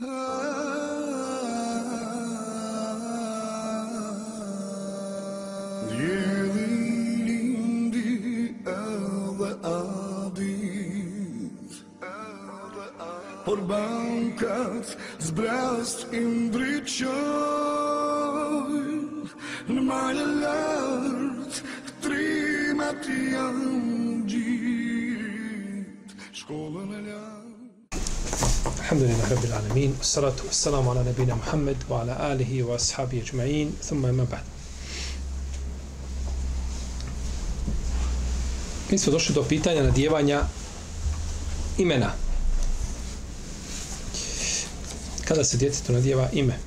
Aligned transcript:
Yelindi 0.00 0.08
elde 8.64 9.60
adit 9.60 11.84
Por 13.44 13.60
kat 14.40 14.96
zbrast 15.20 16.08
imbriçoj 16.16 17.12
Në 19.68 19.84
malë 19.84 20.24
lartë 20.40 21.60
trimat 22.00 23.04
janë 23.04 24.24
gjithë 24.32 26.16
Shkollë 26.40 26.79
Alhamdulillah 28.90 29.30
Rabbil 29.30 29.52
Alamin 29.54 29.94
Salatu 30.02 30.50
wassalamu 30.50 30.90
ala 30.90 31.04
nabina 31.04 31.38
نبينا 31.38 31.86
Wa 31.88 32.00
ala 32.00 32.34
alihi 32.34 32.62
wa 32.66 32.74
ashabi 32.74 33.22
ajma'in 33.22 33.70
Thumma 33.78 34.08
ima 34.08 34.24
ba'd 34.24 34.42
Mi 38.90 38.98
smo 38.98 39.12
došli 39.12 39.34
do 39.34 39.44
pitanja 39.44 39.82
nadjevanja 39.82 40.42
imena 41.78 42.12
kada 45.24 45.44
se 45.44 45.56
djetetu 45.56 45.92
nadjeva 45.92 46.28
ime. 46.32 46.58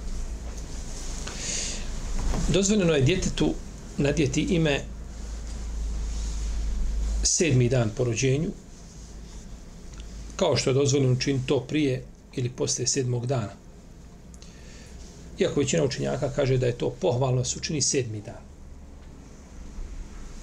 Dozvoljeno 2.48 2.94
je 2.94 3.02
djetetu 3.02 3.53
nadjeti 3.98 4.42
ime 4.42 4.81
sedmi 7.23 7.70
dan 7.70 7.92
po 7.98 8.03
rođenju, 8.03 8.50
kao 10.36 10.58
što 10.58 10.70
je 10.70 10.73
dozvoljeno 10.73 11.14
učiniti 11.14 11.48
to 11.48 11.59
prije 11.59 12.12
ili 12.36 12.50
posle 12.50 12.88
sedmog 12.88 13.26
dana. 13.26 13.54
Iako 15.40 15.60
većina 15.60 15.84
učenjaka 15.84 16.31
kaže 16.36 16.58
da 16.58 16.66
je 16.66 16.78
to 16.78 16.90
pohvalno 16.90 17.45
se 17.45 17.58
učini 17.58 17.81
sedmi 17.81 18.22
dan. 18.22 18.42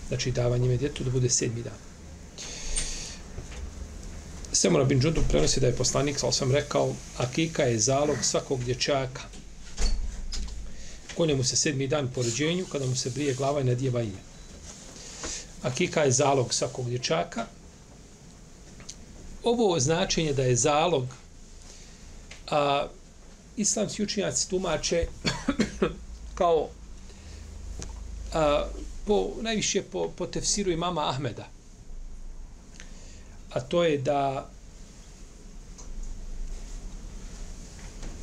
Znači 0.08 0.30
davanje 0.30 0.66
ime 0.66 0.77
djetu 0.77 1.05
da 1.05 1.10
bude 1.10 1.30
sedmi 1.30 1.62
dan. 1.62 1.78
Semura 4.52 4.84
bin 4.84 5.00
Džundub 5.00 5.24
prenosi 5.28 5.60
da 5.60 5.66
je 5.66 5.77
poslanik, 5.77 6.19
ali 6.22 6.32
sam 6.32 6.52
rekao, 6.52 6.94
akika 7.16 7.62
je 7.62 7.78
zalog 7.78 8.16
svakog 8.22 8.64
dječaka. 8.64 9.22
Konje 11.16 11.34
mu 11.34 11.44
se 11.44 11.56
sedmi 11.56 11.86
dan 11.86 12.08
po 12.14 12.22
rođenju, 12.22 12.66
kada 12.72 12.86
mu 12.86 12.97
se 12.97 13.10
brije 13.10 13.34
glava 13.34 13.60
i 13.60 13.64
nadjeva 13.64 14.02
ime. 14.02 14.19
Akika 15.62 16.02
je 16.02 16.12
zalog 16.12 16.54
svakog 16.54 16.88
dječaka. 16.88 17.47
Ovo 19.42 19.80
značenje 19.80 20.32
da 20.32 20.42
je 20.42 20.56
zalog, 20.56 21.06
a 22.50 22.86
islamski 23.56 24.02
učinjaci 24.02 24.50
tumače 24.50 25.06
kao 26.38 26.68
a, 28.34 28.64
po, 29.06 29.30
najviše 29.40 29.82
po, 29.82 30.08
po 30.16 30.26
tefsiru 30.26 30.70
imama 30.70 31.08
Ahmeda– 31.08 31.48
a 33.50 33.60
to 33.60 33.84
je 33.84 33.98
da 33.98 34.48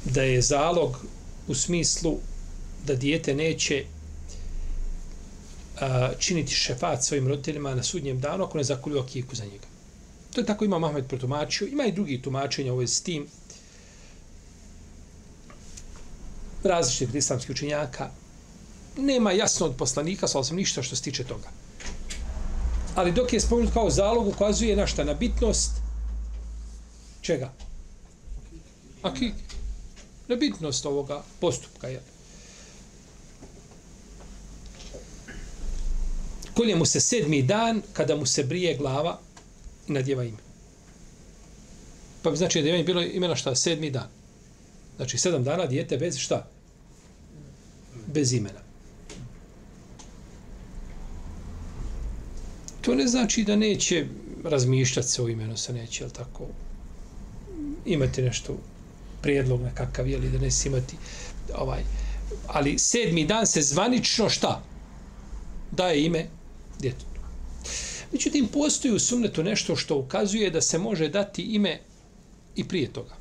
da 0.05 0.21
je 0.21 0.41
zalog 0.41 1.05
u 1.47 1.55
smislu 1.55 2.17
da 2.85 2.95
dijete 2.95 3.35
neće 3.35 3.85
a, 5.79 6.11
činiti 6.19 6.53
šefat 6.53 7.03
svojim 7.03 7.27
roditeljima 7.27 7.75
na 7.75 7.83
sudnjem 7.83 8.19
danu 8.19 8.43
ako 8.43 8.57
ne 8.57 8.63
zakulju 8.63 8.99
akiku 8.99 9.35
za 9.35 9.45
njega. 9.45 9.67
To 10.33 10.41
je 10.41 10.45
tako 10.45 10.65
ima 10.65 10.79
Mahmed 10.79 11.07
protumačio. 11.07 11.67
Ima 11.67 11.85
i 11.85 11.91
drugi 11.91 12.21
tumačenja 12.21 12.73
ovo 12.73 12.87
s 12.87 13.01
tim 13.01 13.27
različitih 16.63 17.15
islamskih 17.15 17.51
učinjaka, 17.51 18.09
Nema 18.97 19.31
jasno 19.31 19.65
od 19.65 19.75
poslanika, 19.77 20.27
sa 20.27 20.41
ništa 20.51 20.83
što 20.83 20.95
se 20.95 21.01
tiče 21.01 21.23
toga 21.23 21.47
ali 22.97 23.11
dok 23.11 23.33
je 23.33 23.39
spomenut 23.39 23.73
kao 23.73 23.89
zalog 23.89 24.27
ukazuje 24.27 24.75
na 24.75 24.87
šta? 24.87 25.03
Na 25.03 25.13
bitnost 25.13 25.71
čega? 27.21 27.53
Akik. 29.01 29.33
Na 30.27 30.35
bitnost 30.35 30.85
ovoga 30.85 31.23
postupka. 31.39 31.87
Je. 31.87 32.01
Kolje 36.53 36.75
mu 36.75 36.85
se 36.85 36.99
sedmi 36.99 37.41
dan 37.41 37.81
kada 37.93 38.15
mu 38.15 38.25
se 38.25 38.43
brije 38.43 38.77
glava 38.77 39.19
i 39.87 39.91
nadjeva 39.91 40.23
ime. 40.23 40.41
Pa 42.21 42.31
bi 42.31 42.37
znači 42.37 42.61
da 42.61 42.69
je 42.69 42.83
bilo 42.83 43.01
imena 43.01 43.35
šta? 43.35 43.55
Sedmi 43.55 43.91
dan. 43.91 44.09
Znači 44.97 45.17
sedam 45.17 45.43
dana 45.43 45.65
dijete 45.65 45.97
bez 45.97 46.17
šta? 46.17 46.47
Bez 48.07 48.33
imena. 48.33 48.59
To 52.81 52.95
ne 52.95 53.07
znači 53.07 53.43
da 53.43 53.55
neće 53.55 54.05
razmišljati 54.43 55.07
se 55.07 55.21
o 55.21 55.27
imenu, 55.27 55.57
se 55.57 55.73
neće, 55.73 56.03
jel 56.03 56.09
tako, 56.09 56.47
imati 57.85 58.21
nešto 58.21 58.57
prijedlog 59.21 59.61
nekakav, 59.61 60.07
jel, 60.07 60.21
da 60.21 60.39
ne 60.39 60.49
imati 60.65 60.95
ovaj, 61.55 61.83
ali 62.47 62.79
sedmi 62.79 63.25
dan 63.25 63.47
se 63.47 63.61
zvanično 63.61 64.29
šta? 64.29 64.63
Daje 65.71 66.05
ime 66.05 66.25
djetetu. 66.79 67.05
Međutim, 68.11 68.47
postoji 68.47 68.93
u 68.93 68.99
sunnetu 68.99 69.43
nešto 69.43 69.75
što 69.75 69.97
ukazuje 69.97 70.51
da 70.51 70.61
se 70.61 70.77
može 70.77 71.09
dati 71.09 71.41
ime 71.41 71.79
i 72.55 72.67
prije 72.67 72.93
toga. 72.93 73.16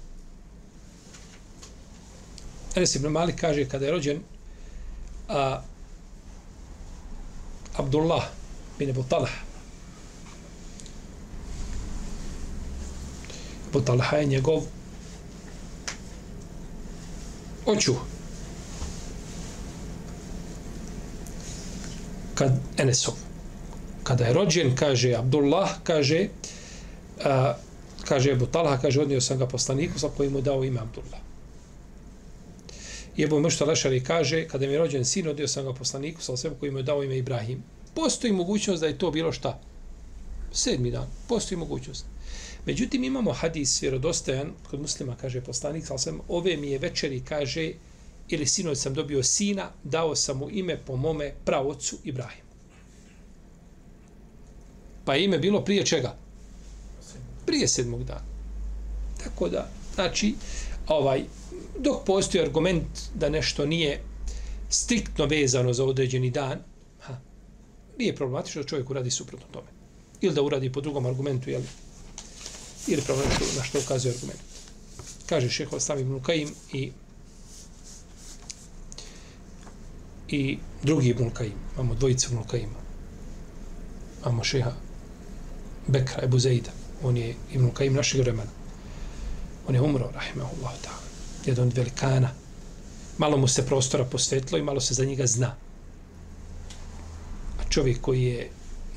Enes 2.77 2.95
ibn 2.97 3.09
Malik 3.09 3.41
kaže 3.41 3.69
kada 3.69 3.87
je 3.87 3.93
rođen 3.93 4.23
a, 5.29 5.63
Abdullah 7.77 8.25
bin 8.79 8.91
Ebu 8.91 9.05
Talah 9.09 9.47
Ebu 13.69 13.81
Talha 13.85 14.17
je 14.17 14.27
njegov 14.27 14.63
oču. 17.67 17.95
Kad 22.35 22.53
Enesov. 22.77 23.15
Kada 24.03 24.25
je 24.25 24.33
rođen, 24.33 24.77
kaže 24.77 25.15
Abdullah, 25.15 25.71
kaže 25.85 26.29
a, 27.25 27.55
kaže 28.09 28.33
Ebu 28.33 28.47
Talha, 28.47 28.79
kaže 28.79 29.01
odnio 29.03 29.21
sam 29.21 29.39
ga 29.39 29.47
poslaniku 29.47 29.99
sa 29.99 30.09
kojim 30.17 30.33
mu 30.33 30.41
dao 30.41 30.65
ime 30.65 30.81
Abdullah. 30.81 31.26
I 33.17 33.23
Ebu 33.23 33.41
Mešta 33.41 33.65
Lešari 33.65 34.05
kaže, 34.05 34.49
kada 34.49 34.67
mi 34.67 34.73
je 34.73 34.79
rođen 34.79 35.05
sin, 35.05 35.29
odio 35.29 35.49
sam 35.49 35.65
ga 35.65 35.73
poslaniku 35.73 36.23
sa 36.23 36.33
osvijem 36.33 36.55
koji 36.61 36.73
mu 36.73 36.79
je 36.79 36.83
dao 36.83 37.03
ime 37.03 37.19
Ibrahim. 37.19 37.63
Postoji 37.95 38.33
mogućnost 38.33 38.81
da 38.81 38.87
je 38.87 38.99
to 38.99 39.11
bilo 39.11 39.33
šta? 39.33 39.61
Sedmi 40.53 40.91
dan. 40.91 41.07
Postoji 41.29 41.59
mogućnost. 41.59 42.05
Međutim, 42.67 43.05
imamo 43.05 43.33
hadis 43.33 43.83
vjerodostojan 43.83 44.53
kod 44.71 44.81
muslima, 44.81 45.17
kaže 45.21 45.41
poslanik, 45.41 45.87
sa 45.87 45.99
sam 45.99 46.21
ove 46.29 46.57
mi 46.57 46.71
je 46.71 46.79
večeri, 46.79 47.21
kaže, 47.21 47.73
ili 48.29 48.47
sinoć 48.47 48.79
sam 48.79 48.95
dobio 48.95 49.23
sina, 49.23 49.71
dao 49.85 50.17
sam 50.17 50.39
mu 50.39 50.51
ime 50.51 50.77
po 50.87 50.97
mome 50.97 51.33
pravocu 51.45 51.99
Ibrahim. 52.05 52.45
Pa 55.05 55.15
je 55.15 55.25
ime 55.25 55.39
bilo 55.39 55.65
prije 55.65 55.87
čega? 55.87 56.17
Prije 57.47 57.69
sedmog 57.69 58.05
dana. 58.05 58.25
Tako 59.25 59.49
da, 59.49 59.71
znači, 59.95 60.35
ovaj, 60.89 61.25
dok 61.79 62.05
postoji 62.07 62.45
argument 62.45 62.87
da 63.15 63.29
nešto 63.29 63.67
nije 63.67 64.01
striktno 64.69 65.27
vezano 65.27 65.73
za 65.73 65.85
određeni 65.85 66.31
dan, 66.31 66.59
ha, 67.01 67.19
nije 67.99 68.17
problematično 68.17 68.63
da 68.63 68.69
čovjek 68.69 68.91
uradi 68.91 69.11
suprotno 69.11 69.47
tome. 69.53 69.67
Ili 70.21 70.35
da 70.35 70.43
uradi 70.43 70.73
po 70.73 70.81
drugom 70.81 71.07
argumentu, 71.07 71.51
jel? 71.51 71.63
ili 72.87 73.03
problematično 73.03 73.47
na 73.57 73.65
što 73.65 73.79
ukazuje 73.79 74.15
argument. 74.15 74.41
Kaže 75.27 75.51
šeho 75.51 75.81
Sami 75.81 76.01
ibn 76.01 76.21
i 76.73 76.91
i 80.29 80.59
drugi 80.83 81.09
ibn 81.09 81.31
Imamo 81.75 81.95
dvojicu 81.95 82.33
ibn 82.33 82.43
Kaima. 82.43 82.81
Imamo 84.23 84.45
šeha 84.45 84.73
Bekra, 85.87 86.23
Ebu 86.23 86.39
Zeida. 86.39 86.71
On 87.03 87.17
je 87.17 87.35
ibn 87.53 87.71
Kaim 87.71 87.95
našeg 87.95 88.21
vremena. 88.21 88.51
On 89.69 89.75
je 89.75 89.81
umro, 89.81 90.11
rahimahullah 90.15 90.73
ta'ala. 90.83 91.07
Jedan 91.47 91.69
od 91.69 91.77
velikana. 91.77 92.31
Malo 93.19 93.37
mu 93.37 93.49
se 93.49 93.67
prostora 93.67 94.05
posvetilo 94.05 94.59
i 94.59 94.63
malo 94.63 94.81
se 94.81 94.95
za 94.95 95.05
njega 95.05 95.27
zna. 95.27 95.55
A 97.61 97.69
čovjek 97.69 98.01
koji 98.01 98.23
je 98.23 98.51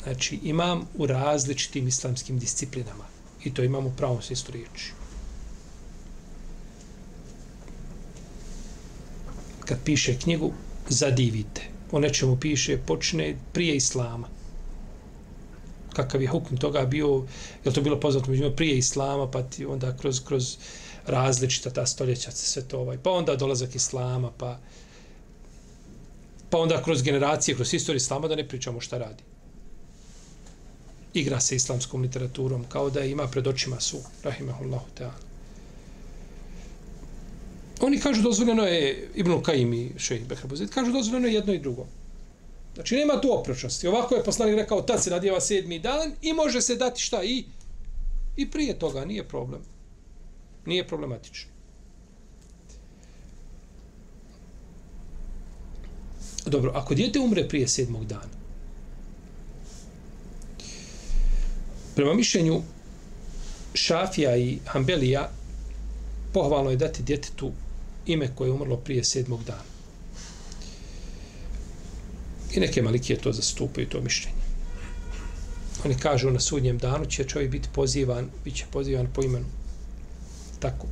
znači 0.03 0.39
imam 0.43 0.87
u 0.97 1.05
različitim 1.05 1.87
islamskim 1.87 2.39
disciplinama 2.39 3.05
I 3.43 3.53
to 3.53 3.63
imamo 3.63 3.87
u 3.87 3.93
pravom 3.97 4.19
isto 4.29 4.51
riječi. 4.51 4.91
Kad 9.65 9.77
piše 9.83 10.19
knjigu, 10.19 10.53
zadivite. 10.89 11.61
O 11.91 11.99
nečemu 11.99 12.37
piše, 12.37 12.77
počne 12.77 13.35
prije 13.53 13.75
Islama. 13.75 14.27
Kakav 16.01 16.21
je 16.21 16.27
hukm 16.27 16.55
toga 16.55 16.85
bio, 16.85 17.25
je 17.65 17.73
to 17.73 17.81
bilo 17.81 17.99
poznato 17.99 18.31
među 18.31 18.51
prije 18.55 18.77
Islama, 18.77 19.31
pa 19.31 19.43
ti 19.43 19.65
onda 19.65 19.97
kroz, 19.97 20.19
kroz 20.23 20.57
različita 21.05 21.69
ta 21.69 21.85
stoljeća 21.85 22.31
se 22.31 22.45
sve 22.45 22.61
to 22.61 22.79
ovaj. 22.79 22.97
Pa 22.97 23.11
onda 23.11 23.35
dolazak 23.35 23.75
Islama, 23.75 24.31
pa 24.37 24.59
pa 26.49 26.57
onda 26.57 26.83
kroz 26.83 27.03
generacije, 27.03 27.55
kroz 27.55 27.73
istoriju 27.73 27.97
Islama 27.97 28.27
da 28.27 28.35
ne 28.35 28.47
pričamo 28.47 28.81
šta 28.81 28.97
radi. 28.97 29.23
Igra 31.13 31.39
se 31.39 31.55
islamskom 31.55 32.01
literaturom 32.01 32.63
kao 32.69 32.89
da 32.89 33.03
ima 33.03 33.27
pred 33.27 33.47
očima 33.47 33.79
su. 33.79 33.97
Rahimahullahu 34.23 34.85
ta'ala. 34.97 35.29
Oni 37.81 37.99
kažu 37.99 38.21
dozvoljeno 38.21 38.63
je 38.63 39.09
Ibn 39.15 39.41
Kajim 39.43 39.73
i 39.73 39.91
šejh 39.97 40.27
Behrabuzid, 40.27 40.69
kažu 40.69 40.91
dozvoljeno 40.91 41.27
je 41.27 41.33
jedno 41.33 41.53
i 41.53 41.59
drugo. 41.59 41.85
Znači 42.79 42.95
nema 42.95 43.21
tu 43.21 43.33
oprečnosti. 43.33 43.87
Ovako 43.87 44.15
je 44.15 44.23
poslanik 44.23 44.55
rekao 44.55 44.81
tad 44.81 45.03
se 45.03 45.09
nadjeva 45.09 45.41
sedmi 45.41 45.79
dan 45.79 46.11
i 46.21 46.33
može 46.33 46.61
se 46.61 46.75
dati 46.75 47.01
šta 47.01 47.23
i 47.23 47.43
i 48.37 48.51
prije 48.51 48.79
toga 48.79 49.05
nije 49.05 49.27
problem. 49.27 49.61
Nije 50.65 50.87
problematično. 50.87 51.49
Dobro, 56.45 56.71
ako 56.75 56.95
dijete 56.95 57.19
umre 57.19 57.47
prije 57.47 57.67
sedmog 57.67 58.05
dana, 58.05 58.39
prema 61.95 62.13
mišljenju 62.13 62.61
Šafija 63.73 64.37
i 64.37 64.59
Hambelija, 64.65 65.29
pohvalno 66.33 66.69
je 66.69 66.77
dati 66.77 67.03
djetetu 67.03 67.51
ime 68.05 68.35
koje 68.35 68.47
je 68.47 68.53
umrlo 68.53 68.77
prije 68.77 69.03
sedmog 69.03 69.43
dana. 69.43 69.68
I 72.51 72.59
neke 72.59 72.81
malikije 72.81 73.19
to 73.19 73.31
zastupaju, 73.31 73.89
to 73.89 74.01
mišljenje. 74.01 74.37
Oni 75.85 75.95
kažu 75.97 76.31
na 76.31 76.39
sudnjem 76.39 76.77
danu 76.77 77.05
će 77.05 77.23
čovjek 77.23 77.51
biti 77.51 77.69
pozivan, 77.73 78.29
bit 78.45 78.55
će 78.55 78.65
pozivan 78.71 79.07
po 79.13 79.23
imenu. 79.23 79.45
Tako, 80.59 80.87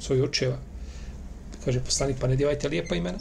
svoj 0.00 0.22
očeva. 0.22 0.58
Kaže 1.64 1.80
poslanik, 1.80 2.16
pa 2.20 2.26
ne 2.26 2.36
djevajte 2.36 2.68
lijepa 2.68 2.94
imena. 2.94 3.18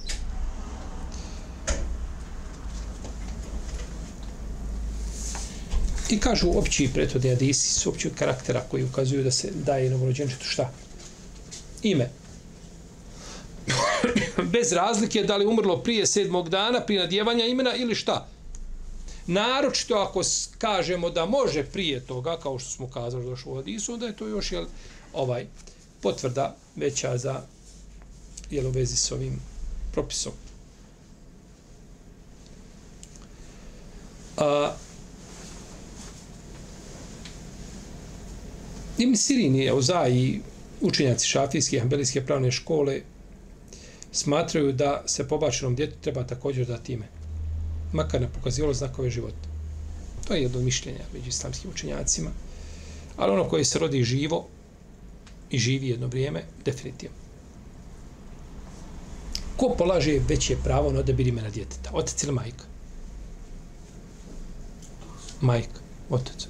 I 6.10 6.20
kažu 6.20 6.50
opći 6.58 6.90
prethodni 6.94 7.32
adisi 7.32 7.74
su 7.74 7.90
opći 7.90 8.10
karaktera 8.10 8.62
koji 8.72 8.84
ukazuju 8.84 9.24
da 9.24 9.32
se 9.32 9.52
daje 9.66 9.90
novorođenčetu 9.90 10.46
šta? 10.46 10.72
Ime. 11.84 12.10
Bez 14.56 14.72
razlike 14.72 15.24
da 15.24 15.38
li 15.38 15.46
umrlo 15.46 15.78
prije 15.78 16.08
sedmog 16.08 16.50
dana, 16.50 16.82
prije 16.82 17.02
nadjevanja 17.02 17.46
imena 17.46 17.76
ili 17.76 17.96
šta? 17.96 18.28
Naročito 19.28 19.96
ako 19.96 20.22
kažemo 20.58 21.10
da 21.10 21.26
može 21.26 21.64
prije 21.64 22.00
toga, 22.00 22.38
kao 22.40 22.60
što 22.60 22.70
smo 22.70 22.90
kazali 22.90 23.26
došlo 23.26 23.52
u 23.52 23.56
Hadisu, 23.56 23.94
onda 23.94 24.06
je 24.06 24.16
to 24.16 24.28
još 24.28 24.52
jel, 24.52 24.66
ovaj 25.14 25.46
potvrda 26.02 26.56
veća 26.76 27.18
za 27.18 27.42
jel, 28.52 28.68
u 28.68 28.70
vezi 28.70 28.96
s 28.96 29.12
ovim 29.12 29.40
propisom. 29.92 30.32
A, 34.38 34.74
Ibn 38.98 39.16
Sirin 39.16 39.56
je 39.56 39.74
Oza 39.74 40.08
i 40.08 40.40
učenjaci 40.82 41.28
šafijske 41.28 41.76
i 41.76 41.80
hambelijske 41.80 42.26
pravne 42.26 42.52
škole 42.52 43.02
smatraju 44.16 44.72
da 44.72 45.04
se 45.06 45.28
pobačenom 45.28 45.76
djetu 45.76 45.96
treba 46.02 46.24
također 46.24 46.68
dati 46.68 46.94
ime. 46.94 47.08
Makar 47.94 48.22
ne 48.22 48.30
pokazivalo 48.34 48.74
znakove 48.74 49.10
života. 49.10 49.48
To 50.28 50.34
je 50.34 50.42
jedno 50.42 50.62
mišljenja 50.62 51.06
među 51.14 51.30
islamskim 51.30 51.72
učenjacima. 51.72 52.30
Ali 53.18 53.32
ono 53.32 53.50
koje 53.50 53.66
se 53.66 53.80
rodi 53.80 54.04
živo 54.04 54.48
i 55.50 55.60
živi 55.60 55.88
jedno 55.88 56.08
vrijeme, 56.08 56.44
definitivno. 56.66 57.16
Ko 59.58 59.76
polaže 59.78 60.20
veće 60.28 60.58
pravo 60.64 60.92
na 60.92 61.00
odabir 61.00 61.28
imena 61.28 61.50
djeteta? 61.50 61.90
Otac 61.94 62.24
ili 62.24 62.32
majka? 62.32 62.64
Majka. 65.42 65.80
Otac. 66.10 66.48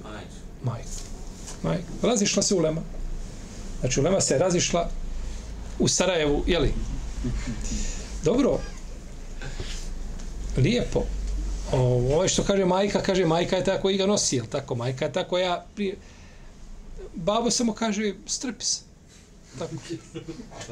Majka. 0.63 0.89
Majka. 1.63 1.83
Razišla 2.01 2.43
se 2.43 2.55
ulema. 2.55 2.81
Znači 3.79 3.99
ulema 3.99 4.21
se 4.21 4.37
razišla 4.37 4.89
u 5.79 5.87
Sarajevu, 5.87 6.43
jeli? 6.47 6.73
Dobro. 8.23 8.59
Lijepo. 10.57 11.03
Ovo 11.71 12.15
ovaj 12.15 12.27
što 12.27 12.43
kaže 12.43 12.65
majka, 12.65 13.01
kaže 13.01 13.25
majka 13.25 13.55
je 13.55 13.63
tako 13.63 13.89
i 13.89 13.97
ga 13.97 14.05
nosi, 14.05 14.35
jel 14.35 14.45
tako? 14.45 14.75
Majka 14.75 15.05
je 15.05 15.13
tako 15.13 15.37
ja 15.37 15.65
prije... 15.75 15.97
Babo 17.15 17.51
samo 17.51 17.73
kaže 17.73 18.13
strpi 18.25 18.65
se. 18.65 18.81
Tako. 19.59 19.75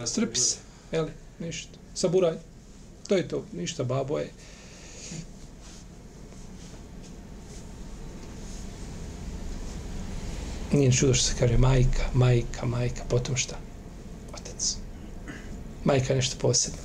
Strpi 0.06 0.40
se. 0.40 0.58
Jel, 0.92 1.08
Ništa. 1.40 1.78
Saburaj. 1.94 2.36
To 3.08 3.16
je 3.16 3.28
to. 3.28 3.46
Ništa. 3.54 3.84
Babo 3.84 4.20
je... 4.20 4.30
Nije 10.72 10.92
čudo 10.92 11.14
što 11.14 11.26
se 11.26 11.36
kaže 11.40 11.58
majka, 11.58 12.04
majka, 12.14 12.66
majka, 12.66 13.04
potom 13.10 13.36
šta? 13.36 13.56
Majka 15.84 16.16
nešto 16.16 16.36
posebno. 16.40 16.80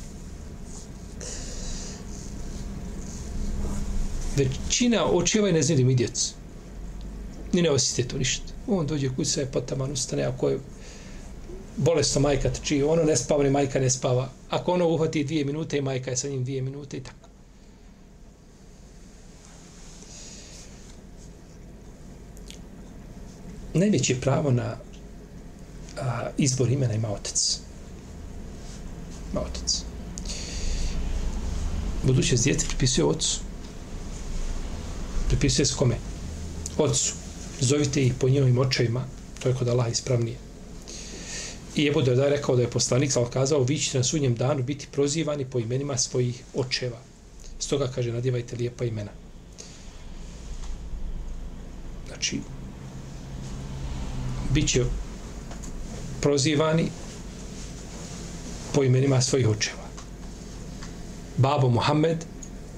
Većina 4.36 5.04
očeva 5.04 5.42
ovaj 5.42 5.50
i 5.50 5.54
ne 5.54 5.62
znaju 5.62 5.78
da 5.78 5.84
mi 5.86 5.94
djecu. 5.94 6.34
Ni 7.52 7.62
ne 7.62 7.70
osjeti 7.70 8.08
to 8.08 8.18
ništa. 8.18 8.52
On 8.66 8.86
dođe 8.86 9.08
kući, 9.16 9.30
sve 9.30 9.46
potaman 9.46 9.92
ustane, 9.92 10.22
ako 10.22 10.48
je 10.48 10.58
bolesno 11.76 12.20
majka 12.20 12.52
trči, 12.52 12.82
ono 12.82 13.02
ne 13.02 13.16
spava, 13.16 13.44
ni 13.44 13.50
majka 13.50 13.80
ne 13.80 13.90
spava. 13.90 14.30
Ako 14.50 14.72
ono 14.72 14.88
uhvati 14.88 15.24
dvije 15.24 15.44
minute 15.44 15.78
i 15.78 15.82
majka 15.82 16.10
je 16.10 16.16
sa 16.16 16.28
njim 16.28 16.44
dvije 16.44 16.62
minute 16.62 16.96
i 16.96 17.00
tako. 17.00 17.28
najveće 23.78 24.20
pravo 24.20 24.50
na 24.50 24.76
a, 26.00 26.28
izbor 26.38 26.70
imena 26.70 26.94
ima 26.94 27.08
otac 27.12 27.60
na 29.32 29.40
otac. 29.40 29.82
Buduće 32.02 32.36
djete 32.36 32.66
pripisuje 32.68 33.04
ocu. 33.04 33.40
Pripisuje 35.28 35.66
s 35.66 35.74
kome? 35.74 35.96
Ocu. 36.78 37.12
Zovite 37.60 38.02
ih 38.02 38.14
po 38.20 38.28
njihovim 38.28 38.58
očajima. 38.58 39.04
To 39.42 39.48
je 39.48 39.54
kod 39.54 39.68
Allah 39.68 39.92
ispravnije. 39.92 40.36
I 41.76 41.86
Ebu 41.86 42.02
da 42.02 42.10
je 42.12 42.30
rekao 42.30 42.56
da 42.56 42.62
je 42.62 42.70
poslanik 42.70 43.12
sal 43.12 43.30
kazao 43.30 43.62
vi 43.62 43.78
ćete 43.78 43.98
na 43.98 44.04
sudnjem 44.04 44.34
danu 44.34 44.62
biti 44.62 44.86
prozivani 44.92 45.44
po 45.44 45.58
imenima 45.58 45.96
svojih 45.98 46.42
očeva. 46.54 46.98
Stoga 47.58 47.86
kaže 47.94 48.12
nadjevajte 48.12 48.56
lijepa 48.56 48.84
imena. 48.84 49.10
Znači, 52.06 52.40
bit 54.50 54.68
će 54.68 54.84
prozivani 56.20 56.90
po 58.74 58.84
imenima 58.84 59.20
svojih 59.20 59.48
očeva. 59.48 59.88
Babo 61.36 61.68
Muhammed, 61.68 62.24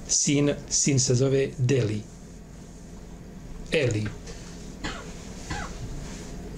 sin, 0.07 0.53
sin 0.69 0.99
se 0.99 1.15
zove 1.15 1.49
Deli. 1.57 2.01
Eli. 3.71 4.05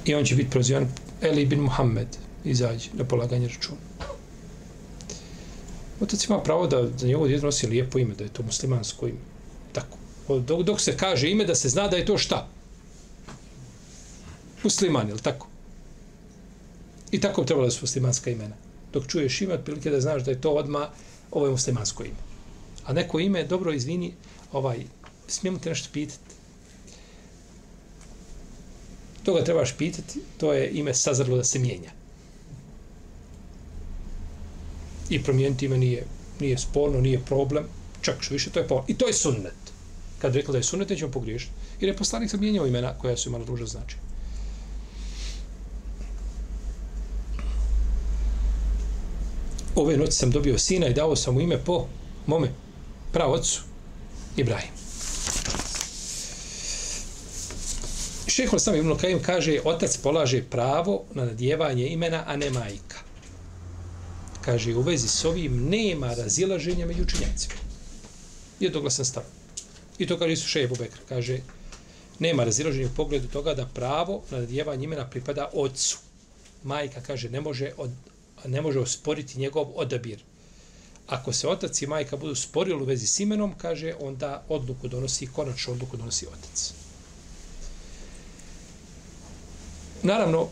I 0.05 0.15
on 0.15 0.25
će 0.25 0.35
biti 0.35 0.49
prozivan 0.49 0.87
Eli 1.21 1.45
bin 1.45 1.59
Muhammed. 1.59 2.07
Izađi 2.43 2.89
na 2.93 3.03
polaganje 3.03 3.47
računa. 3.47 3.77
Otac 6.01 6.25
ima 6.25 6.39
pravo 6.43 6.67
da 6.67 6.87
za 6.97 7.07
njegovo 7.07 7.27
djeto 7.27 7.45
nosi 7.45 7.67
lijepo 7.67 7.99
ime, 7.99 8.15
da 8.15 8.23
je 8.23 8.29
to 8.29 8.43
muslimansko 8.43 9.07
ime. 9.07 9.19
Tako. 9.71 9.97
Dok, 10.39 10.63
dok 10.63 10.81
se 10.81 10.97
kaže 10.97 11.31
ime, 11.31 11.45
da 11.45 11.55
se 11.55 11.69
zna 11.69 11.87
da 11.87 11.97
je 11.97 12.05
to 12.05 12.17
šta? 12.17 12.47
musliman, 14.63 15.09
je 15.09 15.17
tako? 15.17 15.47
I 17.11 17.21
tako 17.21 17.41
bi 17.41 17.47
trebalo 17.47 17.67
da 17.67 17.71
su 17.71 17.79
muslimanska 17.81 18.29
imena. 18.29 18.55
Dok 18.93 19.07
čuješ 19.07 19.41
ime, 19.41 19.53
otprilike 19.53 19.89
da 19.89 20.01
znaš 20.01 20.23
da 20.23 20.31
je 20.31 20.41
to 20.41 20.51
odma 20.51 20.89
ovo 21.31 21.45
je 21.45 21.51
muslimansko 21.51 22.03
ime. 22.03 22.21
A 22.85 22.93
neko 22.93 23.19
ime, 23.19 23.43
dobro, 23.43 23.73
izvini, 23.73 24.13
ovaj, 24.51 24.85
smijemo 25.27 25.59
te 25.59 25.69
nešto 25.69 25.89
pitati. 25.93 26.33
To 29.23 29.33
ga 29.33 29.43
trebaš 29.43 29.77
pitati, 29.77 30.19
to 30.37 30.53
je 30.53 30.69
ime 30.71 30.93
sazrlo 30.93 31.37
da 31.37 31.43
se 31.43 31.59
mijenja. 31.59 31.91
I 35.09 35.23
promijeniti 35.23 35.65
ime 35.65 35.77
nije, 35.77 36.05
nije 36.39 36.57
sporno, 36.57 37.01
nije 37.01 37.25
problem, 37.25 37.65
čak 38.01 38.15
što 38.21 38.33
više, 38.33 38.49
to 38.49 38.59
je 38.59 38.67
problem. 38.67 38.85
I 38.87 38.97
to 38.97 39.07
je 39.07 39.13
sunnet. 39.13 39.73
Kad 40.19 40.35
rekla 40.35 40.51
da 40.51 40.57
je 40.57 40.63
sunnet, 40.63 40.89
nećemo 40.89 41.11
pogriješiti. 41.11 41.51
Jer 41.79 41.89
je 41.89 41.97
poslanik 41.97 42.29
sam 42.29 42.39
mijenjao 42.39 42.67
imena 42.67 42.97
koja 42.97 43.17
su 43.17 43.29
imala 43.29 43.45
ruža 43.45 43.65
značaja. 43.65 44.12
Ove 49.75 49.97
noći 49.97 50.11
sam 50.11 50.31
dobio 50.31 50.57
sina 50.57 50.87
i 50.87 50.93
dao 50.93 51.15
sam 51.15 51.33
mu 51.33 51.41
ime 51.41 51.57
po 51.57 51.87
mome 52.27 52.51
pravocu 53.11 53.61
Ibrahim. 54.37 54.71
Šehol 58.27 58.59
sam 58.59 58.75
Ibn 58.75 58.97
Kajim 58.97 59.21
kaže, 59.21 59.59
otac 59.63 59.97
polaže 59.97 60.43
pravo 60.49 61.03
na 61.13 61.25
nadjevanje 61.25 61.87
imena, 61.87 62.23
a 62.27 62.35
ne 62.35 62.49
majka. 62.49 62.97
Kaže, 64.41 64.75
u 64.75 64.81
vezi 64.81 65.07
s 65.07 65.25
ovim 65.25 65.69
nema 65.69 66.13
razilaženja 66.13 66.85
među 66.85 67.03
učenjacima. 67.03 67.53
Jednoglasan 68.59 69.05
stav. 69.05 69.23
I 69.97 70.07
to 70.07 70.17
kaže 70.19 70.33
Isu 70.33 70.47
Šebu 70.47 70.75
Bekr. 70.75 70.99
Kaže, 71.09 71.39
nema 72.19 72.43
razilaženja 72.43 72.87
u 72.87 72.95
pogledu 72.95 73.27
toga 73.27 73.53
da 73.53 73.69
pravo 73.73 74.23
na 74.31 74.39
nadjevanje 74.39 74.83
imena 74.83 75.09
pripada 75.09 75.49
ocu. 75.53 75.97
Majka, 76.63 77.01
kaže, 77.01 77.29
ne 77.29 77.41
može, 77.41 77.71
od, 77.77 77.91
ne 78.45 78.61
može 78.61 78.79
osporiti 78.79 79.39
njegov 79.39 79.67
odabir. 79.75 80.23
Ako 81.07 81.33
se 81.33 81.47
otac 81.47 81.81
i 81.81 81.87
majka 81.87 82.17
budu 82.17 82.35
sporili 82.35 82.81
u 82.81 82.85
vezi 82.85 83.07
s 83.07 83.19
imenom, 83.19 83.53
kaže, 83.57 83.93
onda 83.99 84.43
odluku 84.49 84.87
donosi, 84.87 85.27
konačnu 85.27 85.73
odluku 85.73 85.97
donosi 85.97 86.27
otac. 86.27 86.73
Naravno, 90.03 90.47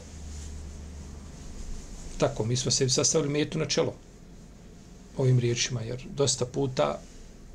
tako, 2.17 2.45
mi 2.45 2.57
smo 2.57 2.71
se 2.71 2.89
sastavili 2.89 3.33
metu 3.33 3.59
na 3.59 3.65
čelo 3.65 3.93
ovim 5.17 5.39
riječima, 5.39 5.81
jer 5.81 6.03
dosta 6.15 6.45
puta 6.45 6.99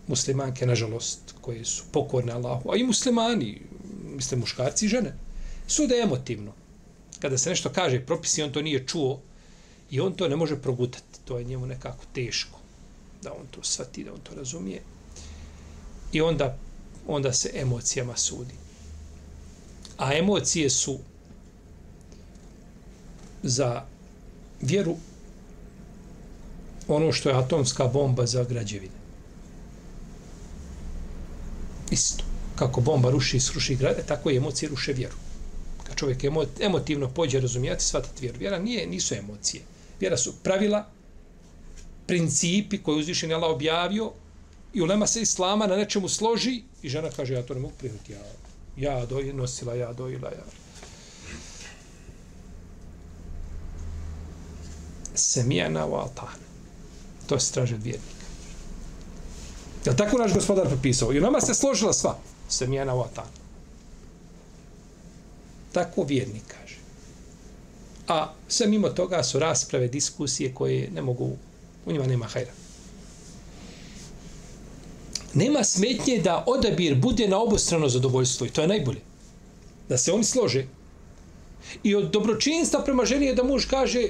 muslimanke, 0.07 0.67
nažalost, 0.67 1.35
koje 1.41 1.65
su 1.65 1.85
pokorne 1.93 2.33
Allahu, 2.33 2.71
a 2.71 2.77
i 2.77 2.85
muslimani, 2.85 3.61
mislim 4.05 4.41
muškarci 4.41 4.87
i 4.87 4.89
žene, 4.89 5.15
sude 5.67 5.97
emotivno. 6.03 6.53
Kada 7.21 7.39
se 7.39 7.51
nešto 7.51 7.71
kaže, 7.73 8.01
propisi, 8.07 8.43
on 8.43 8.53
to 8.53 8.63
nije 8.63 8.87
čuo 8.87 9.21
i 9.91 10.01
on 10.01 10.13
to 10.13 10.29
ne 10.29 10.37
može 10.37 10.57
progutati. 10.57 11.21
To 11.25 11.39
je 11.39 11.45
njemu 11.45 11.67
nekako 11.67 12.05
teško 12.13 12.59
da 13.23 13.33
on 13.33 13.47
to 13.51 13.63
svati, 13.63 14.05
da 14.05 14.13
on 14.13 14.21
to 14.21 14.35
razumije. 14.35 14.83
I 16.13 16.21
onda, 16.21 16.57
onda 17.07 17.33
se 17.33 17.51
emocijama 17.55 18.17
sudi. 18.17 18.55
A 19.99 20.15
emocije 20.15 20.71
su 20.71 20.99
za 23.43 23.83
vjeru 24.61 24.97
ono 26.89 27.13
što 27.13 27.29
je 27.29 27.37
atomska 27.37 27.87
bomba 27.87 28.27
za 28.27 28.45
građevine. 28.45 28.95
Isto. 31.91 32.25
Kako 32.57 32.81
bomba 32.81 33.11
ruši 33.11 33.37
i 33.37 33.41
sruši 33.41 33.77
grade, 33.77 34.03
tako 34.07 34.31
i 34.31 34.37
emocije 34.37 34.69
ruše 34.69 34.93
vjeru. 34.93 35.15
Kad 35.85 35.97
čovjek 35.97 36.25
emotivno 36.61 37.09
pođe 37.09 37.41
razumijati, 37.41 37.85
shvatati 37.85 38.21
vjeru. 38.21 38.39
Vjera 38.39 38.59
nije, 38.59 38.87
nisu 38.87 39.15
emocije. 39.15 39.63
Vjera 40.01 40.17
su 40.17 40.35
pravila, 40.43 40.87
principi 42.07 42.83
koje 42.83 42.99
uzvišen 42.99 43.33
Allah 43.33 43.51
objavio 43.51 44.13
i 44.75 44.83
ulema 44.83 45.07
se 45.07 45.23
islama 45.23 45.67
na 45.67 45.77
nečemu 45.77 46.09
složi 46.09 46.63
i 46.83 46.89
žena 46.89 47.11
kaže, 47.17 47.35
ja 47.35 47.43
to 47.43 47.55
ne 47.55 47.61
mogu 47.61 47.75
prihvatiti. 47.79 48.13
Ja, 48.13 48.21
ja 48.77 49.07
doj, 49.07 49.33
nosila, 49.33 49.75
ja 49.75 49.93
dojila, 49.93 50.29
ja. 50.29 50.45
semijana 55.19 55.87
u 55.87 55.95
altan. 55.95 56.39
To 57.27 57.41
se 57.41 57.53
traži 57.53 57.75
od 57.75 57.83
vjernika. 57.83 58.27
Je 59.85 59.97
tako 59.97 60.19
naš 60.19 60.35
gospodar 60.35 60.69
popisao? 60.69 61.13
I 61.13 61.21
nama 61.21 61.41
se 61.41 61.55
složila 61.55 61.93
sva 61.93 62.19
semijana 62.49 62.95
u 62.95 62.99
altan. 62.99 63.29
Tako 65.73 66.03
vjernika. 66.03 66.57
A 68.09 68.33
sve 68.49 68.67
mimo 68.67 68.89
toga 68.89 69.23
su 69.23 69.39
rasprave, 69.39 69.89
diskusije 69.89 70.55
koje 70.55 70.91
ne 70.95 71.03
mogu, 71.03 71.37
u 71.87 71.93
njima 71.93 72.07
nema 72.07 72.27
hajra. 72.27 72.53
Nema 75.35 75.65
smetnje 75.65 76.19
da 76.19 76.45
odabir 76.47 76.95
bude 76.95 77.29
na 77.29 77.39
obostrano 77.43 77.89
zadovoljstvo 77.89 78.47
i 78.47 78.51
to 78.51 78.61
je 78.61 78.69
najbolje. 78.69 79.01
Da 79.89 79.99
se 79.99 80.13
oni 80.13 80.25
slože. 80.25 80.67
I 81.83 81.95
od 81.95 82.11
dobročinstva 82.11 82.85
prema 82.85 83.05
ženi 83.05 83.27
je 83.27 83.35
da 83.35 83.45
muž 83.45 83.67
kaže 83.67 84.09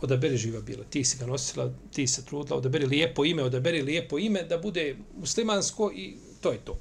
odaberi 0.00 0.36
živa 0.36 0.60
bila. 0.60 0.84
Ti 0.90 1.04
si 1.04 1.18
ga 1.18 1.26
nosila, 1.26 1.72
ti 1.92 2.06
se 2.06 2.24
trudila, 2.24 2.58
odaberi 2.58 2.86
lijepo 2.86 3.24
ime, 3.24 3.42
odaberi 3.42 3.82
lijepo 3.82 4.18
ime 4.18 4.42
da 4.42 4.58
bude 4.58 4.96
muslimansko 5.20 5.92
i 5.94 6.16
to 6.40 6.52
je 6.52 6.58
to. 6.58 6.78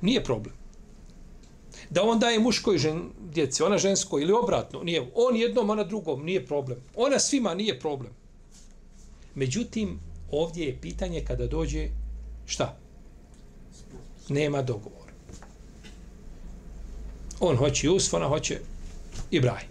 Nije 0.00 0.24
problem. 0.24 0.59
Da 1.90 2.02
on 2.02 2.18
daje 2.18 2.38
muškoj 2.38 2.78
žen, 2.78 3.02
djeci, 3.32 3.62
ona 3.62 3.78
žensko 3.78 4.20
ili 4.20 4.32
obratno, 4.32 4.82
nije. 4.82 5.10
On 5.14 5.36
jednom, 5.36 5.70
ona 5.70 5.84
drugom, 5.84 6.24
nije 6.24 6.46
problem. 6.46 6.78
Ona 6.96 7.18
svima 7.18 7.54
nije 7.54 7.80
problem. 7.80 8.12
Međutim, 9.34 9.98
ovdje 10.30 10.66
je 10.66 10.80
pitanje 10.80 11.24
kada 11.24 11.46
dođe 11.46 11.88
šta? 12.46 12.76
Nema 14.28 14.62
dogovora. 14.62 15.12
On 17.40 17.56
hoće 17.56 17.86
Jusuf, 17.86 18.14
ona 18.14 18.28
hoće 18.28 18.60
Ibrahim. 19.30 19.68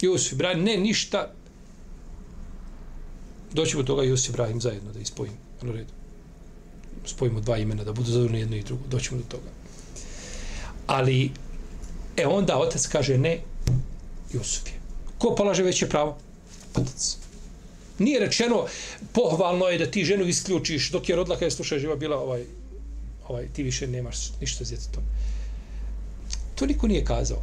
Jusuf 0.00 0.32
Ibrahim, 0.32 0.64
ne 0.64 0.76
ništa. 0.76 1.32
Doći 3.52 3.76
do 3.76 3.82
toga 3.82 4.02
Jusuf 4.02 4.28
Ibrahim 4.28 4.60
zajedno 4.60 4.92
da 4.92 5.00
ispojimo. 5.00 5.36
Ono 5.62 5.72
Na 5.72 5.78
redu. 5.78 5.92
Spojimo 7.06 7.40
dva 7.40 7.58
imena 7.58 7.84
da 7.84 7.92
budu 7.92 8.10
zadovoljni 8.10 8.40
jedno 8.40 8.56
i 8.56 8.62
drugo. 8.62 8.82
Doćemo 8.90 9.20
do 9.20 9.26
toga. 9.28 9.63
Ali, 10.86 11.30
e 12.16 12.26
onda 12.26 12.58
otac 12.58 12.86
kaže 12.86 13.18
ne, 13.18 13.40
Jusuf 14.32 14.66
je. 14.66 14.80
Ko 15.18 15.34
polaže 15.34 15.62
veće 15.62 15.88
pravo? 15.88 16.16
Otac. 16.74 17.16
Nije 17.98 18.20
rečeno, 18.20 18.66
pohvalno 19.12 19.66
je 19.66 19.78
da 19.78 19.90
ti 19.90 20.04
ženu 20.04 20.24
isključiš 20.24 20.90
dok 20.90 21.08
je 21.08 21.16
rodila 21.16 21.36
kada 21.36 21.46
je 21.46 21.50
slušaj 21.50 21.78
živa 21.78 21.96
bila 21.96 22.18
ovaj, 22.18 22.44
ovaj, 23.28 23.48
ti 23.52 23.62
više 23.62 23.86
nemaš 23.86 24.32
ništa 24.40 24.64
s 24.64 24.68
djetetom. 24.68 25.02
To 26.54 26.66
niko 26.66 26.88
nije 26.88 27.04
kazao. 27.04 27.42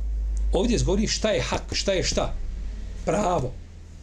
Ovdje 0.54 0.78
zgovori 0.78 1.08
šta 1.08 1.32
je 1.32 1.42
hak, 1.42 1.64
šta 1.72 1.94
je 1.94 2.04
šta 2.04 2.34
pravo 3.06 3.52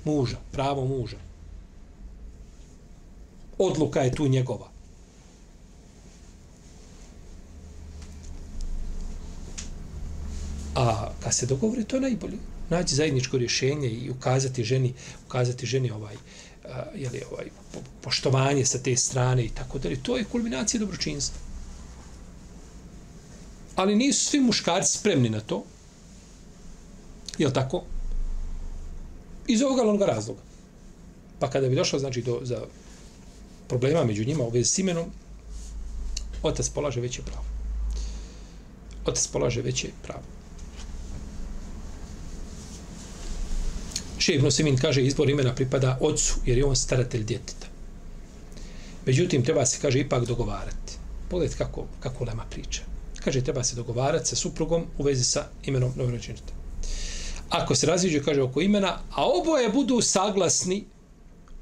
muža, 0.05 0.37
pravo 0.53 0.85
muža. 0.85 1.17
Odluka 3.59 4.01
je 4.01 4.15
tu 4.15 4.29
njegova. 4.29 4.68
A 10.79 11.11
kad 11.21 11.35
se 11.35 11.47
dogovori, 11.47 11.85
to 11.85 11.97
je 11.97 12.01
najbolje. 12.01 12.37
Naći 12.71 12.95
zajedničko 12.95 13.39
rješenje 13.39 13.89
i 13.89 14.11
ukazati 14.11 14.65
ženi, 14.65 14.95
ukazati 15.27 15.67
ženi 15.67 15.91
ovaj, 15.91 16.15
a, 16.65 16.83
jeli, 16.95 17.23
ovaj 17.33 17.47
po, 17.73 17.81
poštovanje 18.01 18.65
sa 18.65 18.79
te 18.79 18.97
strane 18.97 19.45
i 19.45 19.49
tako 19.49 19.79
dalje. 19.79 20.03
To 20.03 20.17
je 20.17 20.25
kulminacija 20.25 20.81
dobročinstva. 20.81 21.41
Ali 23.77 23.97
nisu 23.97 24.25
svi 24.25 24.41
muškarci 24.41 24.99
spremni 24.99 25.29
na 25.29 25.41
to. 25.41 25.65
Je 27.39 27.53
tako? 27.53 27.83
Iz 29.47 29.63
ovoga 29.63 29.83
onoga 29.83 30.07
razloga. 30.07 30.41
Pa 31.39 31.51
kada 31.51 31.69
bi 31.69 31.77
došlo 31.77 31.99
znači, 31.99 32.23
do, 32.23 32.41
za 32.43 32.63
problema 33.69 34.05
među 34.05 34.25
njima 34.25 34.45
u 34.45 34.51
vezi 34.51 34.71
s 34.71 34.79
imenom, 34.79 35.11
otac 36.43 36.69
polaže 36.69 37.01
veće 37.01 37.23
pravo. 37.23 37.45
Otac 39.07 39.27
polaže 39.27 39.63
veće 39.63 39.89
pravo. 40.03 40.38
Šeh 44.29 44.43
Nosimin 44.43 44.77
kaže 44.77 45.03
izbor 45.03 45.31
imena 45.31 45.55
pripada 45.55 45.99
ocu, 46.01 46.35
jer 46.47 46.59
je 46.59 46.65
on 46.65 46.77
staratelj 46.77 47.25
djeteta. 47.25 47.67
Međutim, 49.07 49.45
treba 49.45 49.67
se, 49.67 49.79
kaže, 49.83 50.01
ipak 50.01 50.27
dogovarati. 50.27 50.99
Pogledajte 51.31 51.65
kako, 51.65 51.87
kako 52.01 52.25
Lema 52.25 52.45
priča. 52.51 52.83
Kaže, 53.25 53.45
treba 53.45 53.65
se 53.65 53.77
dogovarati 53.77 54.29
sa 54.29 54.37
suprugom 54.37 54.87
u 54.99 55.03
vezi 55.03 55.25
sa 55.25 55.49
imenom 55.65 55.93
novorođenita 55.97 56.59
ako 57.49 57.75
se 57.75 57.87
razviđu, 57.87 58.21
kaže, 58.25 58.43
oko 58.43 58.61
imena, 58.61 58.99
a 59.11 59.27
oboje 59.27 59.69
budu 59.69 60.01
saglasni 60.01 60.85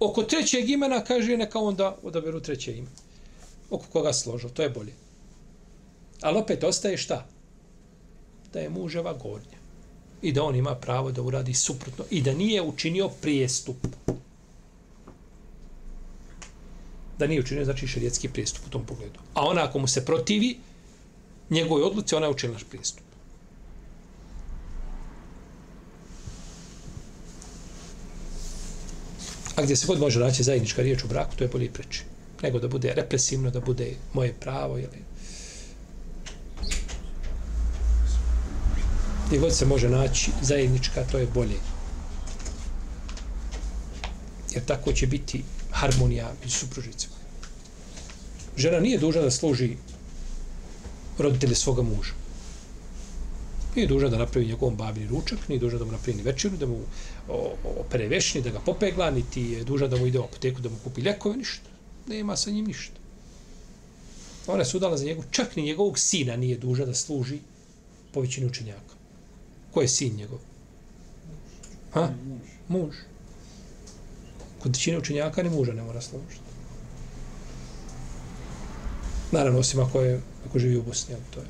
oko 0.01 0.23
trećeg 0.23 0.71
imena, 0.71 1.05
kaže, 1.05 1.37
neka 1.37 1.59
onda 1.59 1.97
odaberu 2.03 2.41
treće 2.41 2.77
ime. 2.77 2.89
Oko 3.71 3.87
koga 3.93 4.13
složo, 4.13 4.49
to 4.49 4.63
je 4.63 4.71
bolje. 4.71 4.93
Ali 6.23 6.39
opet 6.39 6.65
ostaje 6.65 6.97
šta? 6.97 7.27
Da 8.53 8.61
je 8.61 8.69
muževa 8.71 9.13
gornja. 9.13 9.56
I 10.26 10.33
da 10.33 10.42
on 10.42 10.56
ima 10.56 10.75
pravo 10.75 11.12
da 11.12 11.23
uradi 11.23 11.54
suprotno. 11.54 12.04
I 12.11 12.21
da 12.23 12.33
nije 12.35 12.62
učinio 12.62 13.09
prijestup. 13.09 13.76
Da 17.18 17.26
nije 17.26 17.40
učinio, 17.40 17.64
znači, 17.64 17.87
šerijetski 17.87 18.28
prijestup 18.28 18.66
u 18.66 18.71
tom 18.71 18.85
pogledu. 18.87 19.21
A 19.35 19.47
ona, 19.47 19.64
ako 19.64 19.78
mu 19.78 19.87
se 19.87 20.04
protivi, 20.04 20.59
njegove 21.50 21.85
odluci, 21.85 22.14
ona 22.14 22.26
je 22.26 22.33
učinila 22.33 22.61
prijestup. 22.71 23.04
A 29.56 29.62
gdje 29.62 29.76
se 29.76 29.87
god 29.87 30.00
može 30.00 30.21
naći 30.21 30.42
zajednička 30.42 30.83
riječ 30.83 31.04
u 31.04 31.09
braku, 31.09 31.37
to 31.37 31.45
je 31.45 31.49
bolje 31.49 31.73
preći. 31.73 32.02
Nego 32.42 32.59
da 32.59 32.68
bude 32.68 32.95
represivno, 32.95 33.50
da 33.50 33.61
bude 33.61 33.95
moje 34.12 34.35
pravo, 34.40 34.78
ili... 34.78 35.06
Gdje 39.26 39.38
god 39.38 39.54
se 39.54 39.66
može 39.66 39.88
naći 39.88 40.30
zajednička, 40.42 41.04
to 41.12 41.18
je 41.18 41.26
bolje. 41.35 41.59
Jer 44.50 44.64
tako 44.64 44.92
će 44.92 45.06
biti 45.06 45.42
harmonija 45.71 46.33
među 46.42 46.59
supružicima. 46.59 47.14
Žena 48.56 48.80
nije 48.80 48.99
dužna 48.99 49.23
da 49.23 49.30
služi 49.30 49.76
roditelje 51.18 51.54
svoga 51.54 51.83
muža. 51.83 52.12
Nije 53.76 53.88
dužna 53.88 54.09
da 54.09 54.18
napravi 54.18 54.47
njegovom 54.47 54.76
babini 54.76 55.09
ručak, 55.09 55.49
nije 55.49 55.59
dužna 55.59 55.78
da 55.78 55.85
mu 55.85 55.92
napravi 55.92 56.16
ni 56.16 56.23
večeru, 56.23 56.56
da 56.56 56.66
mu 56.66 56.78
opere 57.80 58.09
vešni, 58.09 58.40
da 58.40 58.50
ga 58.50 58.61
popegla, 58.61 59.11
niti 59.11 59.42
je 59.42 59.64
dužna 59.64 59.88
da 59.88 59.97
mu 59.97 60.06
ide 60.06 60.18
u 60.18 60.25
apoteku, 60.25 60.61
da 60.61 60.68
mu 60.68 60.78
kupi 60.85 61.00
ljekove, 61.00 61.37
ništa. 61.37 61.71
Nema 62.06 62.37
sa 62.37 62.50
njim 62.50 62.64
ništa. 62.64 63.00
Ona 64.47 64.62
je 64.62 64.71
sudala 64.71 64.97
za 64.97 65.04
njegov, 65.04 65.25
čak 65.30 65.56
ni 65.56 65.62
njegovog 65.62 65.99
sina 65.99 66.37
nije 66.37 66.56
duža 66.59 66.85
da 66.85 66.95
služi 66.95 67.38
po 68.12 68.21
većini 68.21 68.47
učenjaka. 68.47 68.96
Ko 69.76 69.83
je 69.83 69.88
sin 69.88 70.16
njegov? 70.16 70.38
Ha? 71.92 72.09
Muž. 72.68 72.95
Kod 74.62 74.76
većine 74.76 74.99
učenjaka 74.99 75.42
ni 75.42 75.50
muža 75.50 75.73
ne 75.73 75.83
mora 75.83 76.00
služiti. 76.00 76.40
Naravno, 79.33 79.61
osim 79.61 79.80
ako, 79.80 80.00
je, 80.00 80.21
ako 80.49 80.59
živi 80.59 80.76
u 80.76 80.83
Bosni, 80.83 81.14
to 81.35 81.40
je 81.40 81.47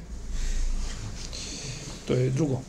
to 2.07 2.15
je 2.15 2.31
drugo. 2.31 2.61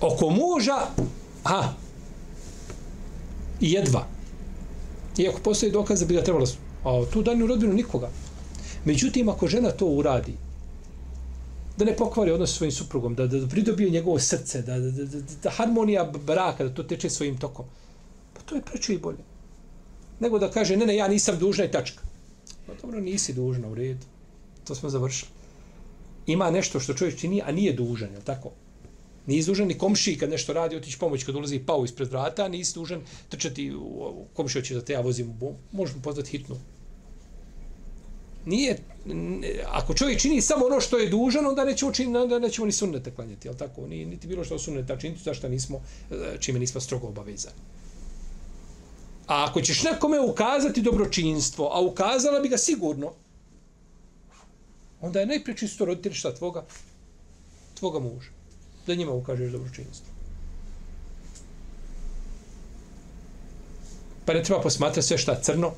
Oko 0.00 0.30
muža, 0.30 0.78
ha, 1.44 1.74
jedva. 3.60 4.06
Iako 5.18 5.40
postoji 5.40 5.72
dokaz 5.72 6.00
da 6.00 6.06
bi 6.06 6.14
ga 6.14 6.22
trebalo, 6.22 6.46
a 6.84 7.02
tu 7.12 7.22
danju 7.22 7.46
rodbinu 7.46 7.72
nikoga. 7.72 8.10
Međutim, 8.84 9.28
ako 9.28 9.48
žena 9.48 9.70
to 9.70 9.86
uradi, 9.86 10.36
da 11.76 11.84
ne 11.84 11.96
pokvari 11.96 12.30
odnos 12.30 12.56
svojim 12.56 12.72
suprugom, 12.72 13.14
da, 13.14 13.26
da 13.26 13.48
pridobije 13.48 13.90
njegovo 13.90 14.18
srce, 14.18 14.62
da, 14.62 14.78
da, 14.78 14.90
da, 14.90 15.20
da 15.42 15.50
harmonija 15.50 16.04
braka, 16.26 16.64
da 16.64 16.74
to 16.74 16.82
teče 16.82 17.10
svojim 17.10 17.38
tokom, 17.38 17.66
pa 18.34 18.40
to 18.40 18.54
je 18.54 18.62
preče 18.62 18.94
i 18.94 18.98
bolje. 18.98 19.24
Nego 20.20 20.38
da 20.38 20.50
kaže, 20.50 20.76
ne, 20.76 20.86
ne, 20.86 20.96
ja 20.96 21.08
nisam 21.08 21.38
dužna 21.38 21.64
i 21.64 21.70
tačka. 21.70 22.02
Pa 22.66 22.74
dobro, 22.82 23.00
nisi 23.00 23.34
dužna 23.34 23.68
u 23.68 23.74
redu. 23.74 24.06
To 24.64 24.74
smo 24.74 24.90
završili 24.90 25.36
ima 26.26 26.50
nešto 26.50 26.80
što 26.80 26.94
čovjek 26.94 27.18
čini, 27.18 27.42
a 27.44 27.52
nije 27.52 27.72
dužan, 27.72 28.12
je 28.12 28.20
tako? 28.20 28.50
Nije 29.26 29.44
dužan 29.44 29.68
ni 29.68 29.78
komši 29.78 30.18
kad 30.18 30.30
nešto 30.30 30.52
radi, 30.52 30.76
otići 30.76 30.98
pomoć 30.98 31.24
kad 31.24 31.34
ulazi 31.34 31.58
pao 31.58 31.84
ispred 31.84 32.08
vrata, 32.08 32.48
nisi 32.48 32.74
dužan 32.74 33.00
trčati 33.28 33.74
u 33.74 34.24
komši 34.34 34.58
hoće 34.58 34.74
da 34.74 34.80
te 34.80 34.92
ja 34.92 35.00
vozim, 35.00 35.34
možemo 35.72 36.02
pozvati 36.02 36.30
hitnu. 36.30 36.56
Nije, 38.46 38.78
ako 39.66 39.94
čovjek 39.94 40.20
čini 40.20 40.40
samo 40.40 40.66
ono 40.66 40.80
što 40.80 40.98
je 40.98 41.08
dužan, 41.08 41.46
onda 41.46 41.64
nećemo, 41.64 41.90
učiniti, 41.90 42.16
onda 42.16 42.38
nećemo 42.38 42.66
ni 42.66 42.72
sunnete 42.72 43.14
klanjati, 43.14 43.48
al 43.48 43.54
tako? 43.54 43.86
Ni, 43.86 44.04
niti 44.04 44.26
bilo 44.26 44.44
što 44.44 44.58
sunnete 44.58 44.96
činiti, 45.00 45.22
zašto 45.22 45.48
nismo, 45.48 45.80
e, 46.10 46.36
čime 46.40 46.58
nismo 46.58 46.80
strogo 46.80 47.08
obavezani. 47.08 47.56
A 49.26 49.44
ako 49.48 49.60
ćeš 49.60 49.82
nekome 49.82 50.20
ukazati 50.20 50.82
dobročinstvo, 50.82 51.70
a 51.72 51.80
ukazala 51.80 52.40
bi 52.40 52.48
ga 52.48 52.58
sigurno, 52.58 53.12
onda 55.00 55.20
je 55.20 55.26
najprečisto 55.26 55.84
roditelj 55.84 56.12
šta 56.12 56.34
tvoga? 56.34 56.64
Tvoga 57.74 57.98
muža. 57.98 58.30
Da 58.86 58.94
njima 58.94 59.12
ukažeš 59.12 59.52
dobročinstvo. 59.52 60.12
Pa 64.24 64.32
ne 64.32 64.42
treba 64.42 64.60
posmatrati 64.60 65.06
sve 65.06 65.18
šta 65.18 65.40
crno, 65.42 65.72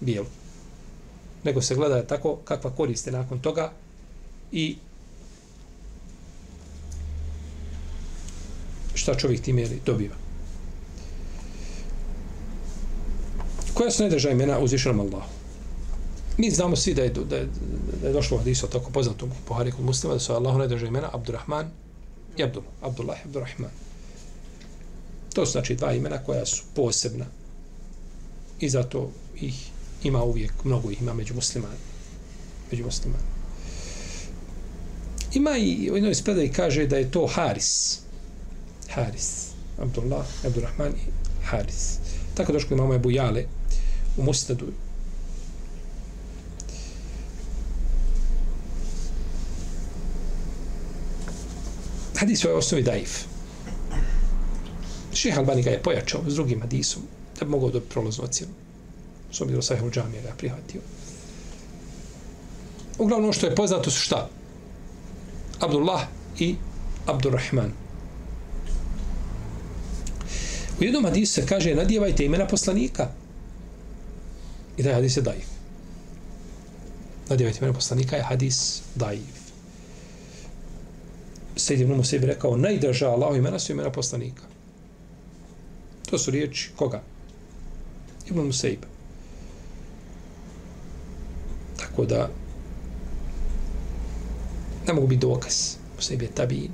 bijelo. 0.00 0.41
Nego 1.44 1.62
se 1.62 1.74
gleda 1.74 2.06
tako 2.06 2.36
kakva 2.44 2.70
koriste 2.70 3.10
nakon 3.10 3.38
toga 3.38 3.72
i 4.52 4.76
šta 8.94 9.14
čovjek 9.14 9.42
time 9.42 9.66
dobiva. 9.86 10.14
Koja 13.74 13.90
su 13.90 14.02
najdrža 14.02 14.30
imena 14.30 14.58
uzvišenom 14.58 15.00
Allahu? 15.00 15.30
Mi 16.38 16.50
znamo 16.50 16.76
svi 16.76 16.94
da 16.94 17.02
je, 17.02 17.10
da 17.10 17.36
je, 17.36 17.48
da 18.02 18.06
je 18.06 18.12
došlo 18.12 18.38
hadisu 18.38 18.66
tako 18.66 18.90
poznatom 18.90 19.30
Buhari 19.48 19.72
kod 19.72 19.84
muslima, 19.84 20.14
da 20.14 20.20
su 20.20 20.32
Allahu 20.32 20.58
najdrže 20.58 20.86
imena 20.86 21.08
Abdurrahman 21.12 21.70
i 22.36 22.42
Abdullah. 22.42 22.70
Abdullah 22.82 23.18
i 23.18 23.24
Abdurrahman. 23.24 23.70
To 25.34 25.46
su 25.46 25.52
znači 25.52 25.74
dva 25.74 25.92
imena 25.92 26.18
koja 26.18 26.46
su 26.46 26.62
posebna 26.74 27.24
i 28.60 28.68
zato 28.68 29.10
ih 29.40 29.71
ima 30.04 30.22
uvijek, 30.22 30.52
mnogo 30.64 30.90
ih 30.90 31.02
ima 31.02 31.14
među 31.14 31.34
muslimani. 31.34 31.76
Među 32.70 32.84
muslimani. 32.84 33.24
Ima 35.34 35.56
i 35.56 35.90
u 35.90 35.94
jednoj 35.94 36.14
spredaj 36.14 36.52
kaže 36.52 36.86
da 36.86 36.96
je 36.96 37.10
to 37.10 37.26
Haris. 37.26 37.98
Haris. 38.88 39.48
Abdullah, 39.78 40.26
Abdurrahman 40.46 40.92
i 40.92 41.10
Haris. 41.44 41.98
Tako 42.34 42.52
došlo 42.52 42.76
imamo 42.76 42.94
Ebu 42.94 43.10
Jale 43.10 43.44
u 44.16 44.22
Mustadu 44.22 44.66
hadis 52.22 52.44
je 52.44 52.54
osnovi 52.54 52.82
daif. 52.82 53.24
Ših 55.14 55.38
Albani 55.38 55.62
ga 55.62 55.70
je 55.70 55.82
pojačao 55.82 56.20
s 56.26 56.34
drugim 56.34 56.60
hadisom 56.60 57.02
da 57.38 57.44
bi 57.44 57.50
mogao 57.50 57.70
dobiti 57.70 57.92
prolaznu 57.92 58.24
ocjenu. 58.24 58.61
S 59.32 59.40
obzirom 59.40 59.62
sahih 59.62 59.90
džamije 59.90 60.22
ga 60.22 60.34
prihvatio. 60.38 60.80
Uglavnom 62.98 63.24
ono 63.24 63.32
što 63.32 63.46
je 63.46 63.54
poznato 63.54 63.90
su 63.90 64.00
šta? 64.00 64.28
Abdullah 65.60 66.02
i 66.38 66.56
Abdurrahman. 67.06 67.72
U 70.80 70.84
jednom 70.84 71.04
hadisu 71.04 71.32
se 71.32 71.46
kaže 71.46 71.74
nadjevajte 71.74 72.24
imena 72.24 72.46
poslanika. 72.46 73.08
I 74.76 74.82
da 74.82 74.94
hadis 74.94 75.16
je 75.16 75.22
daif. 75.22 75.46
Nadjevajte 77.28 77.58
imena 77.58 77.74
poslanika 77.74 78.16
je 78.16 78.22
hadis 78.22 78.82
daif. 78.94 79.42
Sejid 81.56 81.80
ibn 81.80 81.94
Musaib 81.94 82.24
rekao, 82.24 82.56
najdraža 82.56 83.10
Allahu 83.10 83.36
imena 83.36 83.58
su 83.58 83.72
imena 83.72 83.90
poslanika. 83.90 84.42
To 86.10 86.18
su 86.18 86.30
riječi 86.30 86.70
koga? 86.76 87.02
Ibn 88.30 88.40
Musaib. 88.40 88.91
Tako 91.92 92.04
da 92.04 92.28
ne 94.86 94.92
mogu 94.92 95.06
biti 95.06 95.20
dokaz. 95.20 95.76
Musaib 95.96 96.22
je 96.22 96.28
tabin. 96.28 96.70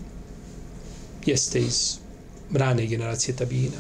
Jeste 1.26 1.59
iz 1.59 1.98
rane 2.54 2.87
generacije 2.87 3.37
tabina. 3.37 3.76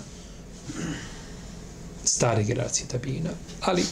Stare 2.04 2.44
generacije 2.44 2.88
tabina. 2.88 3.30
Ali 3.60 3.82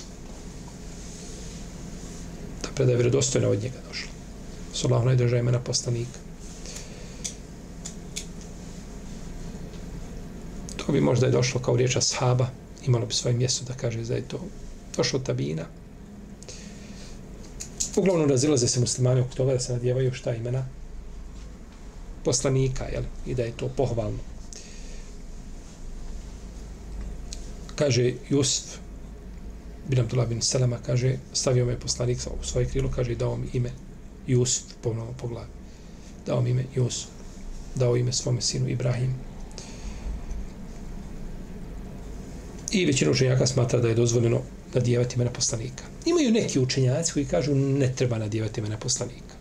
ta 2.63 2.69
predaja 2.75 2.95
je 2.95 2.99
vredostojna 2.99 3.49
od 3.49 3.63
njega 3.63 3.79
došla. 3.89 4.11
Sallahu 4.75 5.07
najdraža 5.07 5.39
imena 5.39 5.61
poslanika. 5.61 6.19
To 10.77 10.93
bi 10.93 11.01
možda 11.01 11.27
je 11.27 11.33
došlo 11.33 11.61
kao 11.61 11.77
riječ 11.77 11.97
ashaba, 11.97 12.49
imalo 12.87 13.07
bi 13.07 13.15
svoje 13.15 13.37
mjesto 13.37 13.65
da 13.65 13.75
kaže 13.75 14.03
da 14.03 14.15
je 14.15 14.29
to 14.29 14.41
došlo 14.97 15.19
tabina. 15.19 15.67
Uglavnom 17.97 18.31
razilaze 18.31 18.69
se 18.69 18.81
muslimani 18.81 19.21
oko 19.21 19.35
toga 19.35 19.53
da 19.53 19.61
se 19.61 19.73
nadjevaju 19.73 20.13
šta 20.13 20.35
imena 20.35 20.65
poslanika, 22.25 22.85
jel? 22.85 23.03
I 23.27 23.35
da 23.35 23.43
je 23.43 23.53
to 23.57 23.69
pohvalno. 23.77 24.19
Kaže 27.77 28.13
Jusuf 28.29 28.79
bin 29.89 30.01
Abdullah 30.01 30.29
bin 30.29 30.43
Selama, 30.43 30.79
kaže, 30.87 31.17
stavio 31.33 31.67
me 31.67 31.81
poslanik 31.81 32.19
u 32.41 32.45
svoje 32.45 32.67
krilo, 32.67 32.91
kaže, 32.91 33.15
dao 33.15 33.37
mi 33.37 33.47
ime 33.53 33.71
Jusuf, 34.27 34.75
ponovno 34.83 35.13
po 35.13 35.29
glavi. 35.29 35.49
Dao 36.27 36.41
mi 36.43 36.51
ime 36.51 36.65
Jusuf. 36.75 37.11
Dao 37.75 37.97
ime 37.97 38.13
svome 38.13 38.41
sinu 38.41 38.69
Ibrahim. 38.69 39.15
I 42.71 42.87
većina 42.87 43.11
učenjaka 43.11 43.47
smatra 43.47 43.81
da 43.81 43.89
je 43.89 43.95
dozvoljeno 43.95 44.41
nadijevati 44.77 45.15
imena 45.15 45.31
poslanika. 45.31 45.85
Imaju 46.05 46.33
neki 46.33 46.61
učenjaci 46.61 47.13
koji 47.13 47.25
kažu 47.25 47.55
ne 47.55 47.93
treba 47.97 48.19
nadijevati 48.19 48.61
imena 48.61 48.77
poslanika. 48.77 49.35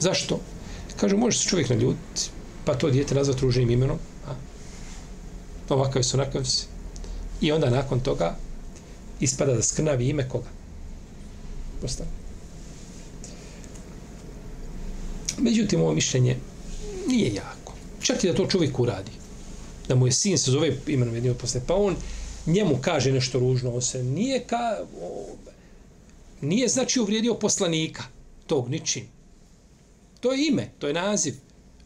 Zašto? 0.00 0.40
Kažu, 0.96 1.16
može 1.16 1.38
se 1.38 1.48
čovjek 1.48 1.68
naljutiti, 1.68 2.30
pa 2.64 2.74
to 2.74 2.90
dijete 2.90 3.14
nazvati 3.14 3.40
ruženim 3.40 3.70
imenom, 3.70 3.98
a? 4.26 4.34
ovakav 5.68 6.02
su 6.02 6.16
onakav 6.16 6.44
se. 6.44 6.66
I 7.40 7.52
onda 7.52 7.70
nakon 7.70 8.00
toga 8.00 8.36
ispada 9.20 9.54
da 9.54 9.62
skrnavi 9.62 10.08
ime 10.08 10.28
koga? 10.28 10.48
Poslanika. 11.82 12.18
Međutim, 15.38 15.80
ovo 15.80 15.94
mišljenje 15.94 16.36
nije 17.08 17.34
jako. 17.34 17.74
Čak 18.00 18.24
i 18.24 18.26
da 18.26 18.34
to 18.34 18.46
čovjek 18.46 18.78
uradi 18.78 19.10
da 19.88 19.94
mu 19.94 20.06
je 20.06 20.12
sin 20.12 20.38
se 20.38 20.50
zove 20.50 20.76
imenom 20.86 21.14
jednog 21.14 21.36
posle, 21.36 21.60
pa 21.66 21.74
on 21.74 21.96
njemu 22.48 22.78
kaže 22.80 23.12
nešto 23.12 23.38
ružno 23.38 23.72
o 23.72 23.80
se, 23.80 24.02
nije 24.02 24.44
ka, 24.46 24.84
o, 25.02 25.26
nije 26.40 26.68
znači 26.68 27.00
uvrijedio 27.00 27.34
poslanika 27.34 28.02
tog 28.46 28.68
ničim. 28.68 29.08
To 30.20 30.32
je 30.32 30.46
ime, 30.46 30.70
to 30.78 30.86
je 30.86 30.94
naziv 30.94 31.34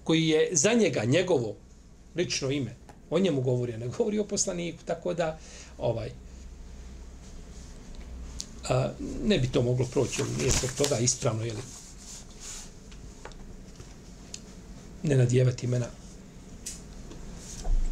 koji 0.04 0.28
je 0.28 0.48
za 0.52 0.72
njega, 0.72 1.04
njegovo 1.04 1.54
lično 2.16 2.50
ime. 2.50 2.74
O 3.10 3.18
njemu 3.18 3.40
govori, 3.40 3.76
ne 3.76 3.88
govori 3.88 4.18
o 4.18 4.24
poslaniku, 4.24 4.78
tako 4.84 5.14
da 5.14 5.38
ovaj 5.78 6.10
a, 8.68 8.92
ne 9.24 9.38
bi 9.38 9.48
to 9.48 9.62
moglo 9.62 9.86
proći, 9.86 10.22
nije 10.38 10.50
zbog 10.50 10.70
toga 10.76 10.98
ispravno, 10.98 11.44
jeli, 11.44 11.62
ne 15.02 15.16
nadjevati 15.16 15.66
imena 15.66 15.86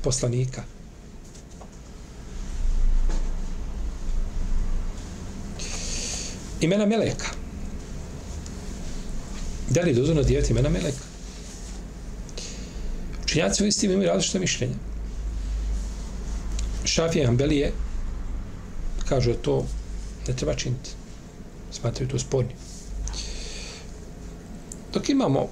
poslanika. 0.02 0.80
Imena 6.61 6.87
Meleka. 6.87 7.27
Da 9.70 9.81
li 9.81 9.90
je 9.90 9.94
dozvoljno 9.94 10.23
nadjevati 10.23 10.53
imena 10.53 10.68
Meleka? 10.68 11.05
Učenjaci 13.25 13.64
u 13.64 13.66
istim 13.66 13.90
imaju 13.90 14.09
različite 14.09 14.38
mišljenja. 14.38 14.75
Šafije 16.85 17.27
Ambelije 17.27 17.73
kažu 19.09 19.33
to 19.35 19.66
ne 20.29 20.37
treba 20.37 20.55
činiti. 20.55 20.90
Smatraju 21.73 22.09
to 22.09 22.18
sporni. 22.18 22.55
Dok 24.92 25.09
imamo 25.09 25.49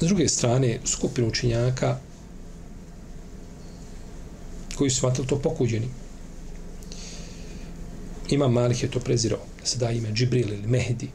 s 0.00 0.04
druge 0.04 0.28
strane 0.28 0.78
skupinu 0.84 1.28
učinjaka 1.28 1.98
koji 4.76 4.90
su 4.90 5.00
smatrali 5.00 5.28
to 5.28 5.38
pokuđenim 5.38 6.05
Imam 8.30 8.52
Malik 8.52 8.82
je 8.82 8.90
to 8.90 9.00
prezirao, 9.00 9.40
da 9.60 9.66
se 9.66 9.78
da 9.78 9.90
ime 9.90 10.12
Džibril 10.12 10.48
ili 10.48 10.66
Mehdi. 10.66 11.08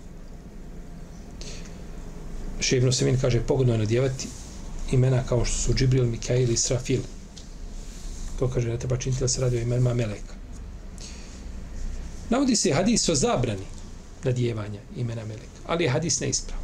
Šebno 2.60 2.91
Semin 2.91 3.17
kaže, 3.21 3.41
pogodno 3.41 3.74
je 3.74 3.80
nadjevati 3.80 4.28
imena 4.91 5.24
kao 5.24 5.45
što 5.45 5.58
su 5.58 5.74
Džibril, 5.74 6.06
Mikail 6.06 6.52
i 6.52 6.58
Srafil. 6.58 7.02
To 8.39 8.47
kaže, 8.47 8.69
ne 8.69 8.80
treba 8.80 8.97
činiti 8.97 9.21
da 9.21 9.28
se 9.28 9.41
radi 9.41 9.58
o 9.58 9.62
imenima 9.62 9.93
Meleka. 9.93 10.36
Navodi 12.30 12.56
se 12.56 12.74
hadis 12.74 13.10
o 13.10 13.15
zabrani 13.15 13.65
nadjevanja 14.24 14.80
imena 14.97 15.26
Meleka, 15.26 15.62
ali 15.67 15.84
je 15.84 15.89
hadis 15.89 16.19
neispravan. 16.19 16.63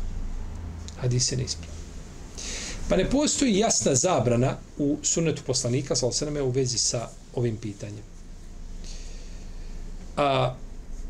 Hadis 0.98 1.32
je 1.32 1.38
neispravan. 1.38 1.78
Pa 2.90 2.98
ne 2.98 3.10
postoji 3.10 3.58
jasna 3.58 3.96
zabrana 3.96 4.58
u 4.78 4.98
sunnetu 5.04 5.42
poslanika, 5.46 5.96
sa 5.96 6.08
osaname, 6.08 6.42
u 6.42 6.50
vezi 6.50 6.78
sa 6.78 7.10
ovim 7.36 7.58
pitanjem. 7.58 8.17
A, 10.18 10.56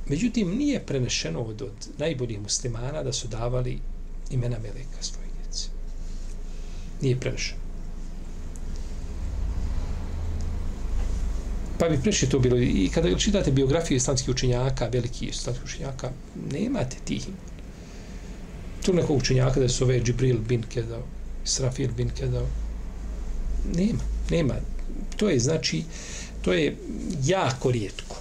međutim, 0.07 0.57
nije 0.57 0.85
prenešeno 0.85 1.41
od, 1.41 1.61
od 1.61 1.87
najboljih 1.97 2.41
muslimana 2.41 3.03
da 3.03 3.13
su 3.13 3.27
davali 3.27 3.79
imena 4.31 4.57
Meleka 4.59 5.01
svoje 5.01 5.27
djece. 5.43 5.69
Nije 7.01 7.19
prenešeno. 7.19 7.67
Pa 11.79 11.89
bi 11.89 12.01
preši 12.01 12.29
to 12.29 12.39
bilo. 12.39 12.57
I 12.57 12.89
kada 12.93 13.17
čitate 13.17 13.51
biografiju 13.51 13.95
islamskih 13.95 14.29
učenjaka, 14.29 14.87
veliki 14.87 15.25
islamskih 15.25 15.65
učenjaka, 15.65 16.11
nemate 16.51 16.97
tih. 17.05 17.27
Tu 18.85 18.93
nekog 18.93 19.17
učenjaka 19.17 19.59
da 19.59 19.69
su 19.69 19.83
ove 19.83 20.01
Džibril 20.01 20.37
bin 20.39 20.63
Kedao, 20.63 21.03
Srafil 21.43 21.91
bin 21.97 22.09
Kedao. 22.09 22.47
Nema, 23.75 24.03
nema. 24.29 24.55
To 25.17 25.29
je, 25.29 25.39
znači, 25.39 25.83
to 26.41 26.53
je 26.53 26.77
jako 27.23 27.71
rijetko. 27.71 28.15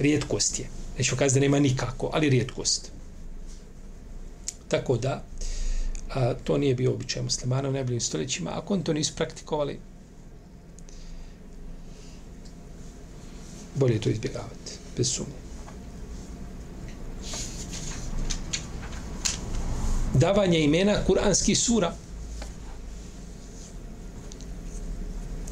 Rijetkost 0.00 0.58
je. 0.58 0.68
Neću 0.98 1.16
kazati 1.16 1.40
da 1.40 1.44
nema 1.44 1.58
nikako, 1.58 2.10
ali 2.12 2.28
rijetkost. 2.28 2.90
Tako 4.68 4.96
da, 4.96 5.24
a, 6.14 6.34
to 6.44 6.58
nije 6.58 6.74
bio 6.74 6.92
običaj 6.92 7.22
muslimana 7.22 7.68
u 7.68 7.72
najboljim 7.72 8.00
stoljećima. 8.00 8.50
Ako 8.54 8.74
oni 8.74 8.84
to 8.84 8.92
nisu 8.92 9.14
praktikovali, 9.16 9.78
bolje 13.74 14.00
to 14.00 14.10
izbjegavati, 14.10 14.72
bez 14.96 15.12
sumnje. 15.12 15.40
Davanje 20.14 20.60
imena 20.60 21.04
kuranskih 21.06 21.58
sura. 21.58 21.94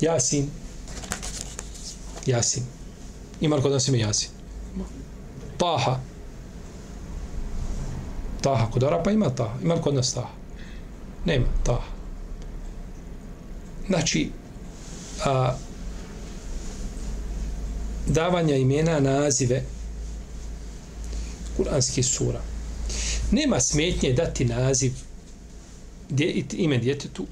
Jasin. 0.01 0.51
Jasin. 2.27 2.63
Ima 3.41 3.57
li 3.57 3.63
kod 3.63 3.73
nas 3.73 3.89
ime 3.89 3.99
Jasin? 3.99 4.38
Taha. 5.59 6.01
Taha. 8.41 8.71
Kod 8.71 8.85
Arapa 8.85 9.11
ima 9.11 9.31
Taha. 9.31 9.55
Ima 9.63 9.75
li 9.75 9.81
kod 9.81 9.95
nas 9.95 10.15
Taha? 10.15 10.29
Nema 11.25 11.47
Taha. 11.63 11.99
Znači, 13.89 14.31
a, 15.25 15.57
davanja 18.07 18.57
imena 18.57 19.01
nazive 19.01 19.63
kuranskih 21.57 22.07
sura. 22.07 22.41
Nema 23.33 23.61
smetnje 23.61 24.13
dati 24.13 24.45
naziv 24.45 24.93
dje, 26.11 26.45
ime 26.53 26.79
djetetu 26.79 27.27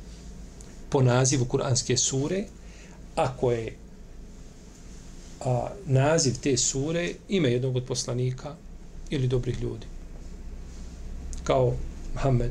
po 0.89 1.03
nazivu 1.03 1.45
kuranske 1.45 1.97
sure 1.97 2.45
ako 3.17 3.53
je 3.53 3.77
a, 5.47 5.69
naziv 5.87 6.35
te 6.43 6.57
sure 6.57 7.13
ime 7.29 7.51
jednog 7.53 7.77
od 7.77 7.85
poslanika 7.85 8.55
ili 9.11 9.29
dobrih 9.29 9.61
ljudi. 9.63 9.87
Kao 11.45 11.75
Muhammed, 12.15 12.51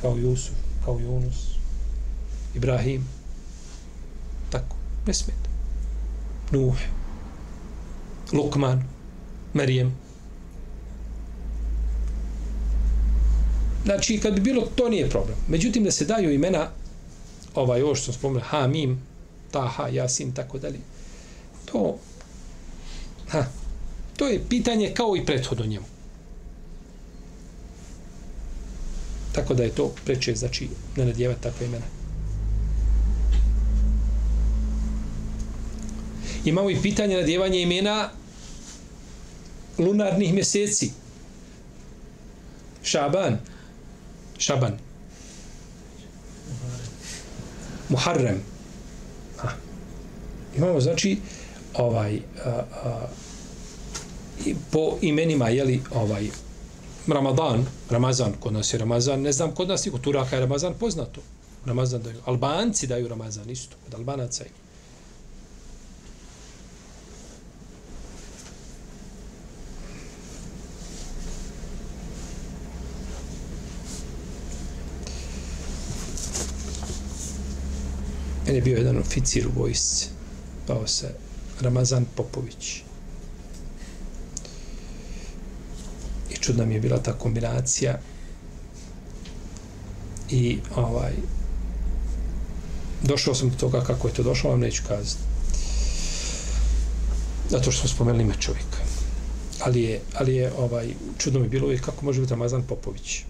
kao 0.00 0.16
Jusuf, 0.16 0.54
kao 0.84 0.98
Yunus, 0.98 1.56
Ibrahim. 2.54 3.08
Tako, 4.50 4.76
ne 5.06 5.14
smeta. 5.14 5.50
Nuh, 6.52 6.74
Lukman, 8.32 8.84
Marijem. 9.54 9.96
Znači, 13.84 14.20
kad 14.20 14.34
bi 14.34 14.40
bilo, 14.40 14.66
to 14.74 14.88
nije 14.88 15.10
problem. 15.10 15.36
Međutim, 15.48 15.84
da 15.84 15.90
se 15.90 16.04
daju 16.04 16.32
imena, 16.32 16.68
ovaj, 17.54 17.82
ovo 17.82 17.94
što 17.94 18.04
sam 18.04 18.14
spomenuo, 18.14 18.42
Hamim, 18.46 19.00
Taha, 19.50 19.88
Jasin, 19.88 20.32
tako 20.32 20.58
dalje, 20.58 20.78
to, 21.72 21.98
ha, 23.28 23.44
to 24.16 24.28
je 24.28 24.44
pitanje 24.48 24.92
kao 24.94 25.16
i 25.16 25.26
prethodno 25.26 25.66
njemu. 25.66 25.86
Tako 29.32 29.54
da 29.54 29.62
je 29.62 29.74
to 29.74 29.94
preče, 30.04 30.34
znači, 30.34 30.68
ne 30.96 31.04
nadjevati 31.04 31.42
takve 31.42 31.66
imena. 31.66 31.86
Imamo 36.44 36.70
i 36.70 36.82
pitanje 36.82 37.16
nadjevanja 37.16 37.58
imena 37.58 38.10
lunarnih 39.78 40.34
mjeseci. 40.34 40.90
Šaban. 42.82 43.38
Šaban. 44.38 44.78
Muharrem. 47.88 48.42
Ha. 49.36 49.48
Imamo, 50.56 50.80
znači, 50.80 51.18
ovaj, 51.74 52.20
a, 52.44 52.48
a, 52.84 53.06
po 54.70 54.96
imenima, 55.00 55.48
je 55.48 55.64
li 55.64 55.82
ovaj, 55.94 56.30
Ramadan, 57.06 57.66
Ramazan, 57.90 58.32
kod 58.40 58.52
nas 58.52 58.72
je 58.74 58.78
Ramazan, 58.78 59.20
ne 59.20 59.32
znam, 59.32 59.54
kod 59.54 59.68
nas 59.68 59.86
je, 59.86 59.90
kod 59.90 60.00
Turaka 60.00 60.36
je 60.36 60.40
Ramazan 60.40 60.74
poznato. 60.80 61.20
Ramazan 61.66 62.02
daju. 62.02 62.20
Albanci 62.24 62.86
daju 62.86 63.08
Ramazan 63.08 63.50
isto, 63.50 63.76
kod 63.84 63.94
Albanaca 63.94 64.44
je. 64.44 64.50
Meni 78.46 78.58
je 78.58 78.62
bio 78.62 78.76
jedan 78.76 78.98
oficir 78.98 79.46
u 79.46 79.60
vojsci, 79.60 80.08
pao 80.66 80.86
se 80.86 81.29
Ramazan 81.60 82.06
Popović. 82.14 82.82
I 86.30 86.36
čudna 86.40 86.64
mi 86.64 86.74
je 86.74 86.80
bila 86.80 86.98
ta 86.98 87.12
kombinacija 87.12 87.98
i 90.30 90.58
ovaj 90.76 91.12
došao 93.02 93.34
sam 93.34 93.50
do 93.50 93.56
toga 93.56 93.84
kako 93.84 94.08
je 94.08 94.14
to 94.14 94.22
došlo, 94.22 94.50
vam 94.50 94.60
neću 94.60 94.82
kazati. 94.88 95.22
Zato 97.50 97.72
što 97.72 97.80
smo 97.80 97.88
spomenuli 97.88 98.24
ime 98.24 98.34
čovjeka. 98.38 98.78
Ali 99.60 99.82
je, 99.82 100.00
ali 100.14 100.34
je 100.34 100.52
ovaj, 100.58 100.94
čudno 101.18 101.40
mi 101.40 101.46
je 101.46 101.50
bilo 101.50 101.66
uvijek 101.66 101.84
kako 101.84 102.04
može 102.04 102.20
biti 102.20 102.30
Ramazan 102.30 102.62
Popović. 102.62 103.22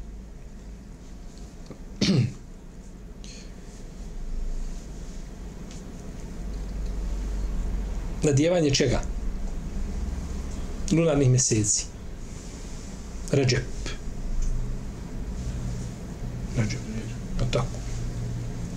nadjevanje 8.22 8.70
čega? 8.70 9.00
Lunarnih 10.92 11.30
mjeseci. 11.30 11.84
Ređep. 13.32 13.88
Ređep. 16.56 16.80
Pa 17.38 17.44
tako. 17.44 17.66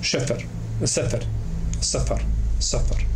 Šefer. 0.02 0.46
Sefer. 0.86 1.26
Safar. 1.82 2.24
Safar. 2.60 3.14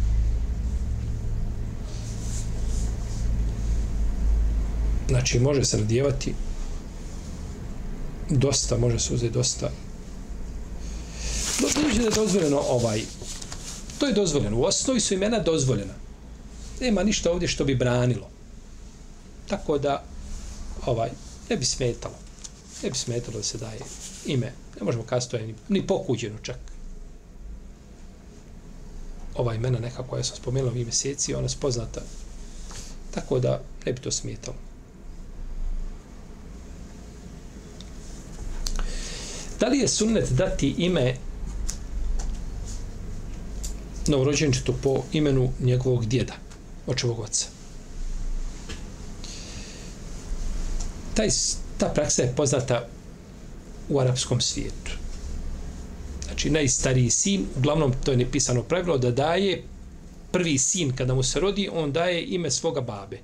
znači 5.09 5.39
može 5.39 5.65
se 5.65 5.77
nadjevati 5.77 6.33
dosta, 8.29 8.77
može 8.77 8.99
se 8.99 9.13
uzeti 9.13 9.33
dosta 9.33 9.69
budući 11.59 11.97
da 11.97 12.03
je 12.03 12.11
dozvoljeno 12.15 12.59
ovaj 12.59 13.01
to 13.99 14.05
je 14.05 14.13
dozvoljeno, 14.13 14.57
u 14.57 14.63
osnovi 14.63 14.99
su 14.99 15.13
imena 15.13 15.39
dozvoljena 15.39 15.93
nema 16.79 17.03
ništa 17.03 17.31
ovdje 17.31 17.47
što 17.47 17.65
bi 17.65 17.75
branilo. 17.75 18.29
Tako 19.47 19.77
da 19.77 20.03
ovaj 20.85 21.09
ne 21.49 21.57
bi 21.57 21.65
smetalo. 21.65 22.15
Ne 22.83 22.89
bi 22.89 22.97
smetalo 22.97 23.37
da 23.37 23.43
se 23.43 23.57
daje 23.57 23.79
ime. 24.25 24.53
Ne 24.79 24.83
možemo 24.85 25.03
kazati 25.03 25.31
to 25.31 25.37
je 25.37 25.47
ni, 25.47 25.55
ni 25.69 25.87
pokuđeno 25.87 26.37
čak. 26.41 26.59
Ova 29.35 29.53
imena 29.53 29.79
neka 29.79 30.03
koja 30.03 30.23
sam 30.23 30.35
spomenuo 30.35 30.69
ovih 30.69 30.85
mjeseci, 30.85 31.33
ona 31.33 31.45
je 31.45 31.49
spoznata. 31.49 32.01
Tako 33.11 33.39
da 33.39 33.61
ne 33.85 33.93
bi 33.93 34.01
to 34.01 34.11
smetalo. 34.11 34.57
Da 39.59 39.67
li 39.67 39.79
je 39.79 39.87
sunnet 39.87 40.29
dati 40.29 40.75
ime 40.77 41.15
novorođenčetu 44.07 44.73
po 44.83 45.03
imenu 45.11 45.51
njegovog 45.59 46.05
djeda, 46.05 46.33
očevog 46.87 47.19
oca? 47.19 47.45
Taj, 51.13 51.27
ta 51.77 51.89
praksa 51.89 52.21
je 52.21 52.33
poznata 52.35 52.87
u 53.89 53.99
arapskom 53.99 54.41
svijetu 54.41 55.07
znači 56.37 56.49
najstariji 56.49 57.09
sin, 57.09 57.45
uglavnom 57.57 57.93
to 58.03 58.11
je 58.11 58.17
nepisano 58.17 58.63
pravilo, 58.63 58.97
da 58.97 59.11
daje 59.11 59.63
prvi 60.31 60.57
sin 60.57 60.95
kada 60.95 61.15
mu 61.15 61.23
se 61.23 61.39
rodi, 61.39 61.69
on 61.73 61.91
daje 61.91 62.25
ime 62.25 62.51
svoga 62.51 62.81
babe. 62.81 63.17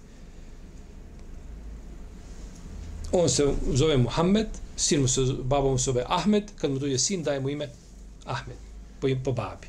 On 3.12 3.30
se 3.30 3.54
zove 3.74 3.98
Muhammed, 3.98 4.48
sin 4.76 5.02
mu 5.02 5.08
se, 5.08 5.22
baba 5.44 5.70
mu 5.70 5.78
se 5.78 5.84
zove 5.84 6.04
Ahmed, 6.08 6.44
kad 6.62 6.72
mu 6.72 6.80
dođe 6.80 6.98
sin, 6.98 7.24
daje 7.24 7.40
mu 7.40 7.50
ime 7.50 7.70
Ahmed, 8.26 8.58
po, 9.02 9.08
po 9.24 9.32
babi. 9.32 9.68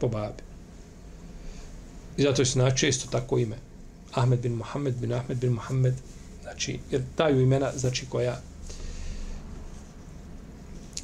Po 0.00 0.08
babi. 0.08 0.51
I 2.16 2.22
zato 2.22 2.44
se 2.44 2.52
znači 2.52 2.88
isto 2.88 3.08
tako 3.10 3.38
ime. 3.38 3.56
Ahmed 4.14 4.40
bin 4.40 4.52
Muhammed 4.52 4.94
bin 4.94 5.12
Ahmed 5.12 5.38
bin 5.38 5.52
Muhammed, 5.52 5.94
znači, 6.42 6.78
jer 6.90 7.02
daju 7.16 7.40
imena, 7.40 7.70
znači, 7.76 8.06
koja 8.08 8.40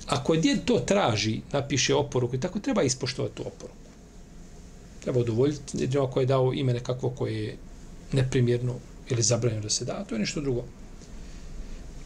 Ako 0.08 0.34
je 0.34 0.40
djed 0.40 0.64
to 0.64 0.78
traži, 0.78 1.40
napiše 1.52 1.94
oporuku 1.94 2.36
i 2.36 2.40
tako, 2.40 2.58
treba 2.58 2.82
ispoštovati 2.82 3.34
tu 3.34 3.42
oporuku. 3.46 3.78
Treba 5.02 5.20
udovoljiti, 5.20 5.78
jedino 5.78 6.04
ako 6.04 6.20
je 6.20 6.26
dao 6.26 6.52
ime 6.52 6.72
nekakvo 6.72 7.10
koje 7.10 7.44
je 7.44 7.56
neprimjerno 8.12 8.74
ili 9.10 9.22
zabranjeno 9.22 9.62
da 9.62 9.70
se 9.70 9.84
da, 9.84 10.04
to 10.04 10.14
je 10.14 10.18
nešto 10.18 10.40
drugo. 10.40 10.64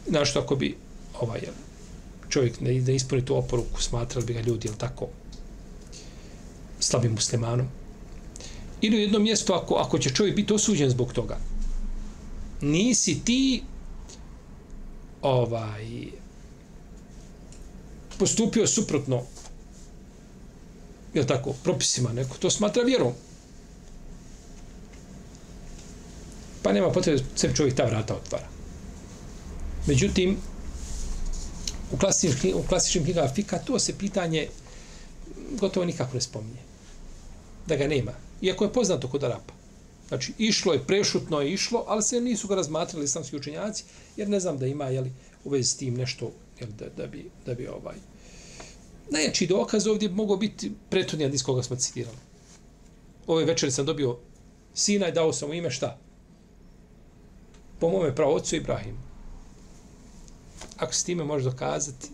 Znaš 0.07 0.29
što 0.29 0.39
ako 0.39 0.55
bi 0.55 0.75
ovaj, 1.21 1.41
čovjek 2.29 2.61
ne, 2.61 2.73
ne 2.73 2.95
ispuni 2.95 3.25
tu 3.25 3.37
oporuku, 3.37 3.81
smatrali 3.81 4.25
bi 4.25 4.33
ga 4.33 4.41
ljudi, 4.41 4.67
ili 4.67 4.77
tako, 4.77 5.07
slabim 6.79 7.11
muslimanom. 7.11 7.67
Ili 8.83 8.97
u 8.97 8.99
jednom 8.99 9.23
mjestu, 9.23 9.53
ako, 9.53 9.75
ako 9.75 9.99
će 9.99 10.09
čovjek 10.09 10.35
biti 10.35 10.53
osuđen 10.53 10.89
zbog 10.89 11.13
toga, 11.13 11.37
nisi 12.61 13.19
ti 13.25 13.63
ovaj, 15.21 16.07
postupio 18.17 18.67
suprotno 18.67 19.21
je 21.13 21.27
tako, 21.27 21.53
propisima 21.63 22.13
neko, 22.13 22.37
to 22.37 22.49
smatra 22.49 22.83
vjerom. 22.83 23.13
Pa 26.63 26.73
nema 26.73 26.91
potrebe 26.91 27.23
se 27.35 27.53
čovjek 27.55 27.75
ta 27.75 27.85
vrata 27.85 28.15
otvara. 28.15 28.47
Međutim, 29.87 30.37
u 31.91 31.97
klasičnim, 31.97 32.55
u 32.55 32.63
klasičnim 32.63 33.03
knjigama 33.03 33.33
fika 33.33 33.59
to 33.59 33.79
se 33.79 33.97
pitanje 33.97 34.47
gotovo 35.59 35.85
nikako 35.85 36.13
ne 36.13 36.21
spominje. 36.21 36.61
Da 37.67 37.75
ga 37.75 37.87
nema. 37.87 38.11
Iako 38.43 38.63
je 38.63 38.73
poznato 38.73 39.07
kod 39.07 39.23
Arapa. 39.23 39.53
Znači, 40.07 40.33
išlo 40.37 40.73
je, 40.73 40.83
prešutno 40.83 41.41
je 41.41 41.53
išlo, 41.53 41.83
ali 41.87 42.03
se 42.03 42.21
nisu 42.21 42.47
ga 42.47 42.55
razmatrali 42.55 43.05
islamski 43.05 43.35
učenjaci, 43.35 43.83
jer 44.17 44.29
ne 44.29 44.39
znam 44.39 44.57
da 44.57 44.67
ima 44.67 44.85
jeli, 44.85 45.11
u 45.43 45.49
vezi 45.49 45.69
s 45.69 45.77
tim 45.77 45.93
nešto 45.93 46.31
jel, 46.59 46.69
da, 46.79 46.85
da, 46.97 47.07
bi, 47.07 47.29
da 47.45 47.53
bi 47.53 47.67
ovaj... 47.67 47.95
Najjači 49.09 49.47
dokaz 49.47 49.87
ovdje 49.87 50.09
mogao 50.09 50.37
biti 50.37 50.71
prethodni 50.89 51.25
hadis 51.25 51.43
koga 51.43 51.63
smo 51.63 51.75
citirali. 51.75 52.17
Ove 53.27 53.45
večeri 53.45 53.71
sam 53.71 53.85
dobio 53.85 54.17
sina 54.73 55.07
i 55.07 55.11
dao 55.11 55.33
sam 55.33 55.47
mu 55.47 55.53
ime 55.53 55.71
šta? 55.71 55.99
Po 57.79 57.89
mome 57.89 58.15
pravocu 58.15 58.55
Ibrahim. 58.55 58.97
Ako 60.77 60.93
s 60.93 61.03
time 61.03 61.23
možeš 61.23 61.45
dokazati, 61.45 62.07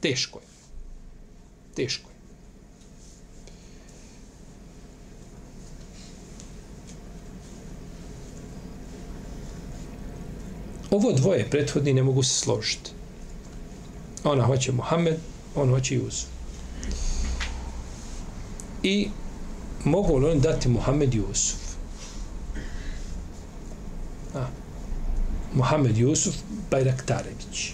teško 0.00 0.38
je. 0.38 0.46
Teško 1.74 2.10
je. 2.10 2.15
Ovo 10.90 11.12
dvoje 11.12 11.50
prethodni 11.50 11.92
ne 11.92 12.02
mogu 12.02 12.22
se 12.22 12.34
složiti. 12.34 12.90
Ona 14.24 14.44
hoće 14.44 14.72
Muhammed, 14.72 15.16
on 15.54 15.70
hoće 15.70 15.94
Jusuf. 15.94 16.28
I 18.82 19.08
mogu 19.84 20.16
li 20.18 20.30
on 20.30 20.40
dati 20.40 20.68
Muhammed 20.68 21.14
Jusuf? 21.14 21.60
A, 24.34 24.46
Muhammed 25.54 25.98
Jusuf 25.98 26.34
Bajraktarević. 26.70 27.72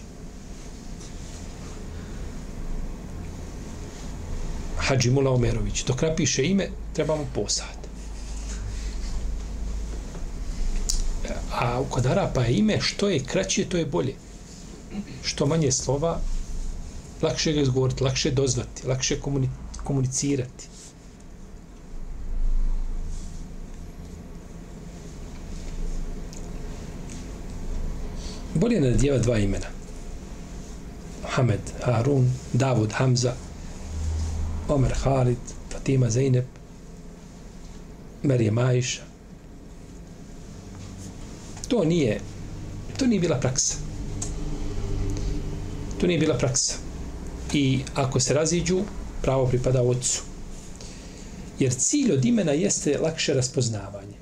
Hadži 4.77 5.11
Mula 5.11 5.31
Omerović. 5.31 5.85
Dok 5.85 6.03
napiše 6.03 6.44
ime, 6.44 6.68
trebamo 6.92 7.27
posad. 7.35 7.83
A 11.53 11.82
kod 11.92 12.07
Arapa 12.07 12.42
je 12.44 12.55
ime, 12.59 12.81
što 12.81 13.09
je 13.09 13.24
kraće, 13.24 13.64
to 13.68 13.76
je 13.76 13.87
bolje. 13.87 14.14
Što 15.22 15.46
manje 15.46 15.72
slova, 15.72 16.20
lakše 17.22 17.52
ga 17.52 17.61
izgovoriti, 17.61 18.05
lakše 18.05 18.31
dozvati, 18.31 18.87
lakše 18.87 19.20
komuni 19.20 19.50
komunicirati. 19.85 20.68
Bolje 28.55 28.81
ne 28.81 28.90
nadjeva 28.90 29.18
dva 29.18 29.38
imena. 29.38 29.66
Mohamed, 31.22 31.61
Harun, 31.85 32.33
Davud, 32.52 32.92
Hamza, 32.92 33.35
Omer, 34.68 34.92
Khalid, 35.02 35.38
Fatima, 35.72 36.11
Zeynep, 36.11 36.44
Merije 38.22 38.50
Majša. 38.50 39.12
To 41.73 41.85
nije, 41.85 42.21
to 42.99 43.07
nije 43.07 43.21
bila 43.21 43.37
praksa. 43.41 43.77
To 46.01 46.07
nije 46.07 46.19
bila 46.19 46.39
praksa 46.39 46.75
i 47.53 47.81
ako 47.95 48.21
se 48.21 48.35
raziđu, 48.35 48.81
pravo 49.23 49.47
pripada 49.47 49.83
ocu. 49.83 50.23
Jer 51.59 51.75
cilj 51.75 52.13
od 52.13 52.25
imena 52.25 52.53
jeste 52.53 52.99
lakše 52.99 53.35
raspoznavanje. 53.35 54.17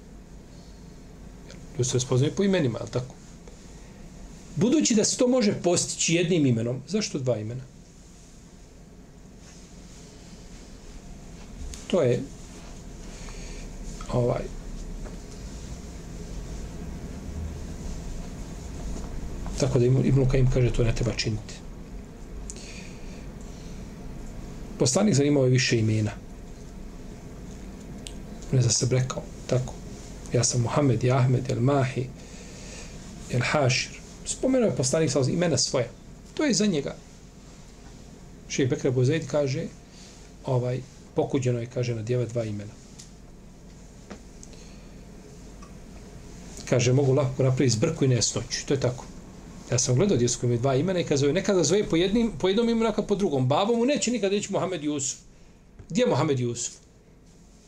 Ljudi 1.78 1.84
se 1.84 1.94
raspoznaju 1.94 2.32
po 2.36 2.44
imenima, 2.44 2.78
ali 2.80 2.90
tako? 2.90 3.14
Budući 4.56 4.94
da 4.94 5.04
se 5.04 5.16
to 5.16 5.28
može 5.28 5.62
postići 5.62 6.14
jednim 6.14 6.46
imenom, 6.46 6.82
zašto 6.88 7.18
dva 7.18 7.38
imena? 7.38 7.64
To 11.86 12.02
je 12.02 12.22
ovaj 14.12 14.59
tako 19.60 19.78
da 19.78 19.86
Ibn 19.86 20.28
Kajim 20.28 20.50
kaže 20.50 20.72
to 20.72 20.84
ne 20.84 20.94
treba 20.94 21.12
činiti. 21.16 21.54
Poslanik 24.78 25.14
za 25.14 25.24
imao 25.24 25.44
je 25.44 25.50
više 25.50 25.78
imena. 25.78 26.10
Ne 28.52 28.62
za 28.62 28.70
sebe 28.70 28.96
rekao, 28.96 29.22
tako. 29.46 29.74
Ja 30.32 30.44
sam 30.44 30.60
Muhammed, 30.60 31.04
Jahmed, 31.04 31.40
Ahmed, 31.40 31.50
El 31.50 31.60
Mahi, 31.60 32.06
El 33.30 33.40
Hašir. 33.42 34.00
Spomenuo 34.24 34.66
je 34.68 34.76
poslanik 34.76 35.10
sa 35.10 35.20
imena 35.28 35.58
svoje. 35.58 35.88
To 36.34 36.44
je 36.44 36.54
za 36.54 36.66
njega. 36.66 36.96
Šeji 38.48 38.68
Bekra 38.68 38.90
Bozeid 38.90 39.26
kaže, 39.26 39.66
ovaj, 40.46 40.80
pokuđeno 41.14 41.60
je, 41.60 41.66
kaže, 41.66 41.94
na 41.94 42.02
djeva 42.02 42.24
dva 42.24 42.44
imena. 42.44 42.72
Kaže, 46.68 46.92
mogu 46.92 47.12
lako 47.12 47.42
napraviti 47.42 47.76
zbrku 47.76 48.04
i 48.04 48.08
nesnoću. 48.08 48.66
To 48.66 48.74
je 48.74 48.80
tako. 48.80 49.04
Ja 49.70 49.78
sam 49.78 49.94
gledao 49.94 50.16
djecu 50.16 50.38
koji 50.40 50.48
imaju 50.48 50.60
dva 50.60 50.74
imena 50.74 51.00
i 51.00 51.04
kad 51.04 51.18
zove, 51.18 51.32
nekada 51.32 51.64
zove 51.64 51.88
po, 51.88 51.96
jednim, 51.96 52.32
po 52.38 52.48
jednom 52.48 52.68
imenu, 52.68 52.84
nekada 52.84 53.06
po 53.06 53.14
drugom. 53.14 53.48
Babo 53.48 53.76
mu 53.76 53.84
neće 53.84 54.10
nikada 54.10 54.36
reći 54.36 54.52
Mohamed 54.52 54.84
Jusuf. 54.84 55.18
Gdje 55.88 56.02
je 56.02 56.08
Mohamed 56.08 56.40
Jusuf? 56.40 56.74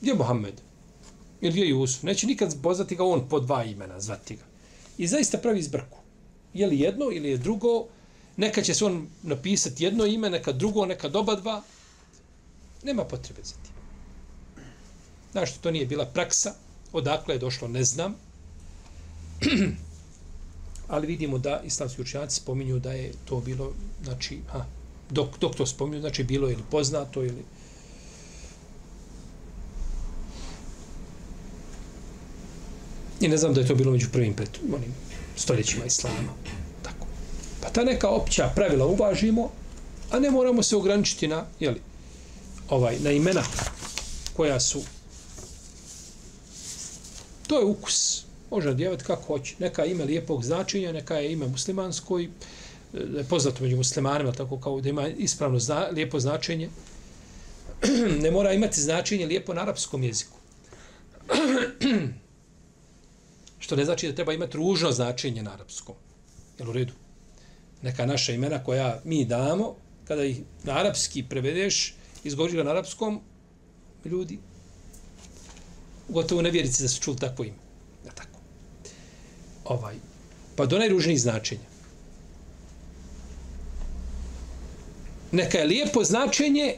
Gdje 0.00 0.10
je 0.10 0.14
Mohamed? 0.14 0.60
Ili 1.40 1.60
je 1.60 1.68
Jusuf. 1.68 2.02
Neće 2.02 2.26
nikad 2.26 2.56
pozvati 2.62 2.96
ga 2.96 3.04
on 3.04 3.28
po 3.28 3.40
dva 3.40 3.64
imena, 3.64 4.00
zvati 4.00 4.36
ga. 4.36 4.42
I 4.98 5.06
zaista 5.06 5.38
pravi 5.38 5.62
zbrku. 5.62 5.98
Je 6.54 6.66
li 6.66 6.80
jedno 6.80 7.10
ili 7.12 7.28
je 7.28 7.36
drugo, 7.36 7.86
neka 8.36 8.62
će 8.62 8.74
se 8.74 8.84
on 8.84 9.06
napisati 9.22 9.84
jedno 9.84 10.06
ime, 10.06 10.30
neka 10.30 10.52
drugo, 10.52 10.86
neka 10.86 11.08
doba 11.08 11.34
dva. 11.34 11.62
Nema 12.82 13.04
potrebe 13.04 13.40
za 13.44 13.54
tim. 13.54 13.72
Znaš 15.32 15.50
što 15.50 15.60
to 15.60 15.70
nije 15.70 15.86
bila 15.86 16.06
praksa, 16.06 16.54
odakle 16.92 17.34
je 17.34 17.38
došlo, 17.38 17.68
ne 17.68 17.84
znam. 17.84 18.14
Ali 20.92 21.06
vidimo 21.06 21.38
da 21.38 21.60
islamski 21.64 22.02
učenjaci 22.02 22.36
spominju 22.36 22.78
da 22.78 22.92
je 22.92 23.12
to 23.24 23.40
bilo, 23.40 23.72
znači, 24.04 24.40
ha, 24.48 24.64
dok, 25.10 25.38
dok 25.40 25.56
to 25.56 25.66
spominju, 25.66 26.00
znači 26.00 26.24
bilo 26.24 26.48
je 26.48 26.52
ili 26.52 26.62
poznato 26.70 27.24
ili 27.24 27.44
I 33.20 33.28
ne 33.28 33.36
znam 33.36 33.54
da 33.54 33.60
je 33.60 33.66
to 33.66 33.74
bilo 33.74 33.92
među 33.92 34.08
prvim 34.12 34.34
pred 34.34 34.48
onim 34.74 34.94
stoljećima 35.36 35.84
islama. 35.84 36.32
Tako. 36.82 37.06
Pa 37.60 37.68
ta 37.70 37.84
neka 37.84 38.08
opća 38.08 38.52
pravila 38.54 38.86
uvažimo, 38.86 39.50
a 40.10 40.18
ne 40.18 40.30
moramo 40.30 40.62
se 40.62 40.76
ograničiti 40.76 41.28
na, 41.28 41.44
jeli, 41.60 41.80
ovaj, 42.68 42.98
na 42.98 43.10
imena 43.10 43.42
koja 44.36 44.60
su 44.60 44.82
to 47.46 47.58
je 47.58 47.64
ukus. 47.64 48.24
Može 48.52 48.70
odjevati 48.70 49.04
kako 49.04 49.22
hoće. 49.22 49.54
Neka 49.58 49.84
ime 49.84 50.04
lijepog 50.04 50.44
značenja, 50.44 50.92
neka 50.92 51.16
je 51.16 51.32
ime 51.32 51.46
muslimansko 51.46 52.20
i 52.20 52.28
da 52.92 53.18
je 53.18 53.24
poznato 53.24 53.62
među 53.62 53.76
muslimanima, 53.76 54.32
tako 54.32 54.60
kao 54.60 54.80
da 54.80 54.88
ima 54.88 55.08
ispravno 55.08 55.58
zna, 55.58 55.88
lijepo 55.92 56.20
značenje. 56.20 56.68
ne 58.22 58.30
mora 58.30 58.52
imati 58.52 58.80
značenje 58.80 59.26
lijepo 59.26 59.54
na 59.54 59.62
arapskom 59.62 60.02
jeziku. 60.02 60.36
Što 63.58 63.76
ne 63.76 63.84
znači 63.84 64.08
da 64.08 64.14
treba 64.14 64.32
imati 64.32 64.56
ružno 64.56 64.92
značenje 64.92 65.42
na 65.42 65.52
arapskom. 65.52 65.94
Jel 66.58 66.70
u 66.70 66.72
redu? 66.72 66.92
Neka 67.82 68.06
naša 68.06 68.32
imena 68.32 68.64
koja 68.64 69.00
mi 69.04 69.24
damo, 69.24 69.74
kada 70.04 70.24
ih 70.24 70.40
na 70.64 70.72
arapski 70.72 71.24
prevedeš, 71.28 71.94
izgovoriš 72.24 72.56
ga 72.56 72.62
na 72.62 72.70
arapskom, 72.70 73.20
ljudi, 74.04 74.38
gotovo 76.08 76.42
nevjerici 76.42 76.82
da 76.82 76.88
su 76.88 77.02
čuli 77.02 77.16
takvo 77.16 77.44
ime. 77.44 77.61
Ovaj. 79.64 79.94
Pa 80.56 80.66
do 80.66 80.78
najružnijih 80.78 81.20
značenja. 81.20 81.72
Neka 85.32 85.58
je 85.58 85.64
lijepo 85.66 86.04
značenje 86.04 86.76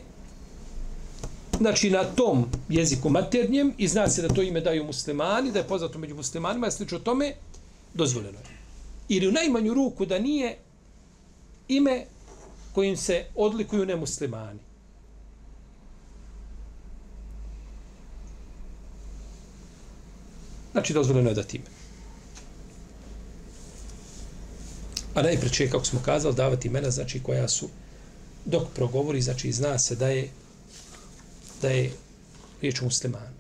znači 1.59 1.91
na 1.91 2.05
tom 2.05 2.47
jeziku 2.69 3.11
maternjem 3.11 3.75
i 3.79 3.89
zna 3.89 4.09
se 4.09 4.23
da 4.23 4.29
to 4.29 4.43
ime 4.43 4.61
daju 4.61 4.85
muslimani, 4.85 5.53
da 5.53 5.59
je 5.59 5.69
poznato 5.69 5.99
među 5.99 6.15
muslimanima, 6.15 6.71
slično 6.71 6.99
tome, 6.99 7.33
dozvoljeno 7.95 8.39
je. 8.39 8.59
Ili 9.09 9.29
u 9.29 9.33
najmanju 9.33 9.75
ruku 9.75 10.07
da 10.07 10.19
nije 10.19 10.59
ime 11.69 12.05
kojim 12.73 12.97
se 12.97 13.25
odlikuju 13.35 13.87
nemuslimani. 13.87 14.61
Znači, 20.73 20.93
dozvoljeno 20.93 21.31
je 21.31 21.35
da 21.35 21.43
time. 21.43 21.74
A 25.15 25.23
najpreće, 25.23 25.71
kako 25.71 25.85
smo 25.85 26.01
kazali, 26.05 26.35
davati 26.35 26.69
imena, 26.69 26.91
znači, 26.91 27.23
koja 27.23 27.49
su, 27.49 27.69
dok 28.45 28.63
progovori, 28.75 29.23
znači, 29.23 29.53
zna 29.53 29.79
se 29.79 29.97
da 29.97 30.09
je 30.09 30.29
da 31.63 31.71
je 31.71 31.93
riječ 32.61 32.81
o 32.81 32.85
muslimanu. 32.85 33.35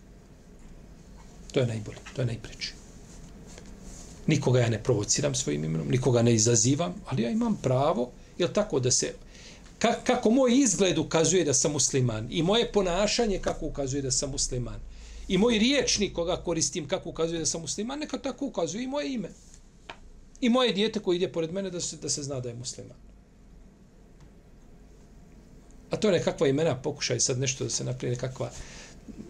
To 1.52 1.60
je 1.60 1.66
najbolje, 1.66 1.98
to 2.16 2.22
je 2.22 2.26
najpreće. 2.26 2.72
Nikoga 4.26 4.60
ja 4.60 4.68
ne 4.68 4.82
provociram 4.82 5.34
svojim 5.34 5.64
imenom, 5.64 5.88
nikoga 5.88 6.22
ne 6.22 6.34
izazivam, 6.34 6.94
ali 7.06 7.22
ja 7.22 7.30
imam 7.30 7.56
pravo, 7.62 8.10
jel 8.38 8.48
tako 8.52 8.80
da 8.80 8.90
se, 8.90 9.14
ka, 9.78 9.92
kako 10.04 10.30
moj 10.30 10.58
izgled 10.58 10.98
ukazuje 10.98 11.44
da 11.44 11.54
sam 11.54 11.72
musliman 11.72 12.28
i 12.30 12.42
moje 12.42 12.72
ponašanje 12.72 13.38
kako 13.38 13.66
ukazuje 13.66 14.02
da 14.02 14.10
sam 14.10 14.30
musliman 14.30 14.80
i 15.28 15.38
moj 15.38 15.58
riječnik 15.58 16.12
koga 16.12 16.36
koristim 16.36 16.88
kako 16.88 17.10
ukazuje 17.10 17.38
da 17.38 17.46
sam 17.46 17.60
musliman, 17.60 17.98
neka 17.98 18.18
tako 18.18 18.46
ukazuje 18.46 18.84
i 18.84 18.86
moje 18.86 19.12
ime. 19.12 19.28
I 20.40 20.48
moje 20.48 20.72
dijete 20.72 21.00
koje 21.00 21.16
ide 21.16 21.32
pored 21.32 21.52
mene 21.52 21.70
da 21.70 21.80
se, 21.80 21.96
da 21.96 22.08
se 22.08 22.22
zna 22.22 22.40
da 22.40 22.48
je 22.48 22.54
musliman. 22.54 22.96
A 25.90 25.96
to 25.96 26.08
je 26.08 26.18
nekakva 26.18 26.48
imena, 26.48 26.82
pokušaj 26.82 27.20
sad 27.20 27.38
nešto 27.38 27.64
da 27.64 27.70
se 27.70 27.84
napravi 27.84 28.14
nekakva 28.14 28.50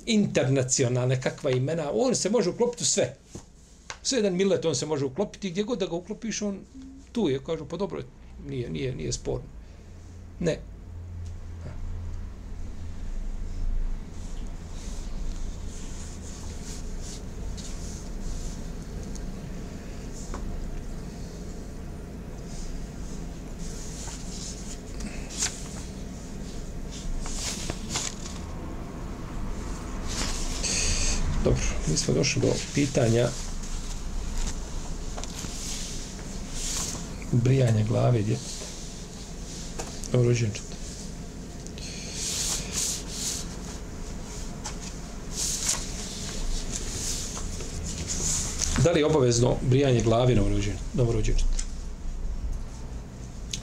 internacionalna, 0.06 1.06
nekakva 1.06 1.50
imena. 1.50 1.90
On 1.94 2.14
se 2.14 2.30
može 2.30 2.50
uklopiti 2.50 2.82
u 2.82 2.86
sve. 2.86 3.16
Sve 4.02 4.18
jedan 4.18 4.36
millet 4.36 4.64
on 4.64 4.74
se 4.74 4.86
može 4.86 5.04
uklopiti. 5.04 5.50
Gdje 5.50 5.62
god 5.62 5.78
da 5.78 5.86
ga 5.86 5.94
uklopiš, 5.94 6.42
on 6.42 6.60
tu 7.12 7.28
je. 7.28 7.44
Kažu, 7.44 7.64
pa 7.68 7.76
dobro, 7.76 8.02
nije, 8.46 8.70
nije, 8.70 8.94
nije 8.94 9.12
sporno. 9.12 9.46
Ne, 10.38 10.60
mi 31.94 31.98
smo 31.98 32.14
došli 32.14 32.42
do 32.42 32.48
pitanja 32.74 33.28
brijanja 37.32 37.84
glave 37.88 38.22
djeteta. 38.22 38.64
Dobro. 40.12 40.34
Da 48.84 48.90
li 48.90 49.00
je 49.00 49.06
obavezno 49.06 49.56
brijanje 49.62 50.00
glave 50.00 50.34
novorođenčeta? 50.94 51.64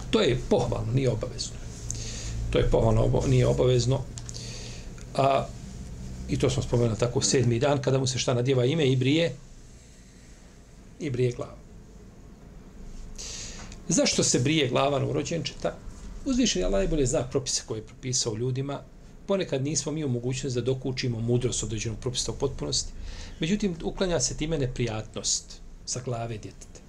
To 0.10 0.22
je 0.22 0.42
pohvalno, 0.50 0.94
nije 0.94 1.10
obavezno. 1.10 1.56
To 2.50 2.58
je 2.58 2.70
pohvalno, 2.70 3.24
nije 3.28 3.48
obavezno. 3.48 4.02
A 5.16 5.48
I 6.32 6.40
to 6.40 6.50
smo 6.50 6.64
spomenuli 6.64 7.00
tako 7.00 7.22
sedmi 7.22 7.60
dan 7.60 7.82
kada 7.82 8.00
mu 8.00 8.08
se 8.08 8.20
šta 8.20 8.34
nadjeva 8.34 8.66
ime 8.66 8.88
i 8.92 8.96
brije 8.96 9.36
i 11.00 11.10
brije 11.10 11.32
glava. 11.32 11.58
Zašto 13.88 14.24
se 14.24 14.40
brije 14.40 14.68
glava 14.70 15.00
novorođenčeta? 15.00 15.70
urođenčeta? 15.70 15.92
Uzvišen 16.26 16.60
je 16.60 16.66
Allah 16.66 16.80
najbolje 16.80 17.06
zna 17.06 17.24
propise 17.24 17.64
koje 17.66 17.80
je 17.80 17.86
propisao 17.86 18.36
ljudima. 18.36 18.82
Ponekad 19.28 19.64
nismo 19.64 19.92
mi 19.92 20.04
u 20.04 20.10
mogućnosti 20.10 20.60
da 20.60 20.66
dokučimo 20.66 21.20
mudrost 21.20 21.64
određenog 21.64 22.00
propisa 22.00 22.32
u 22.32 22.36
potpunosti. 22.36 22.94
Međutim, 23.40 23.76
uklanja 23.84 24.20
se 24.20 24.38
time 24.38 24.58
neprijatnost 24.58 25.62
sa 25.86 26.02
glave 26.06 26.38
djeteta. 26.38 26.80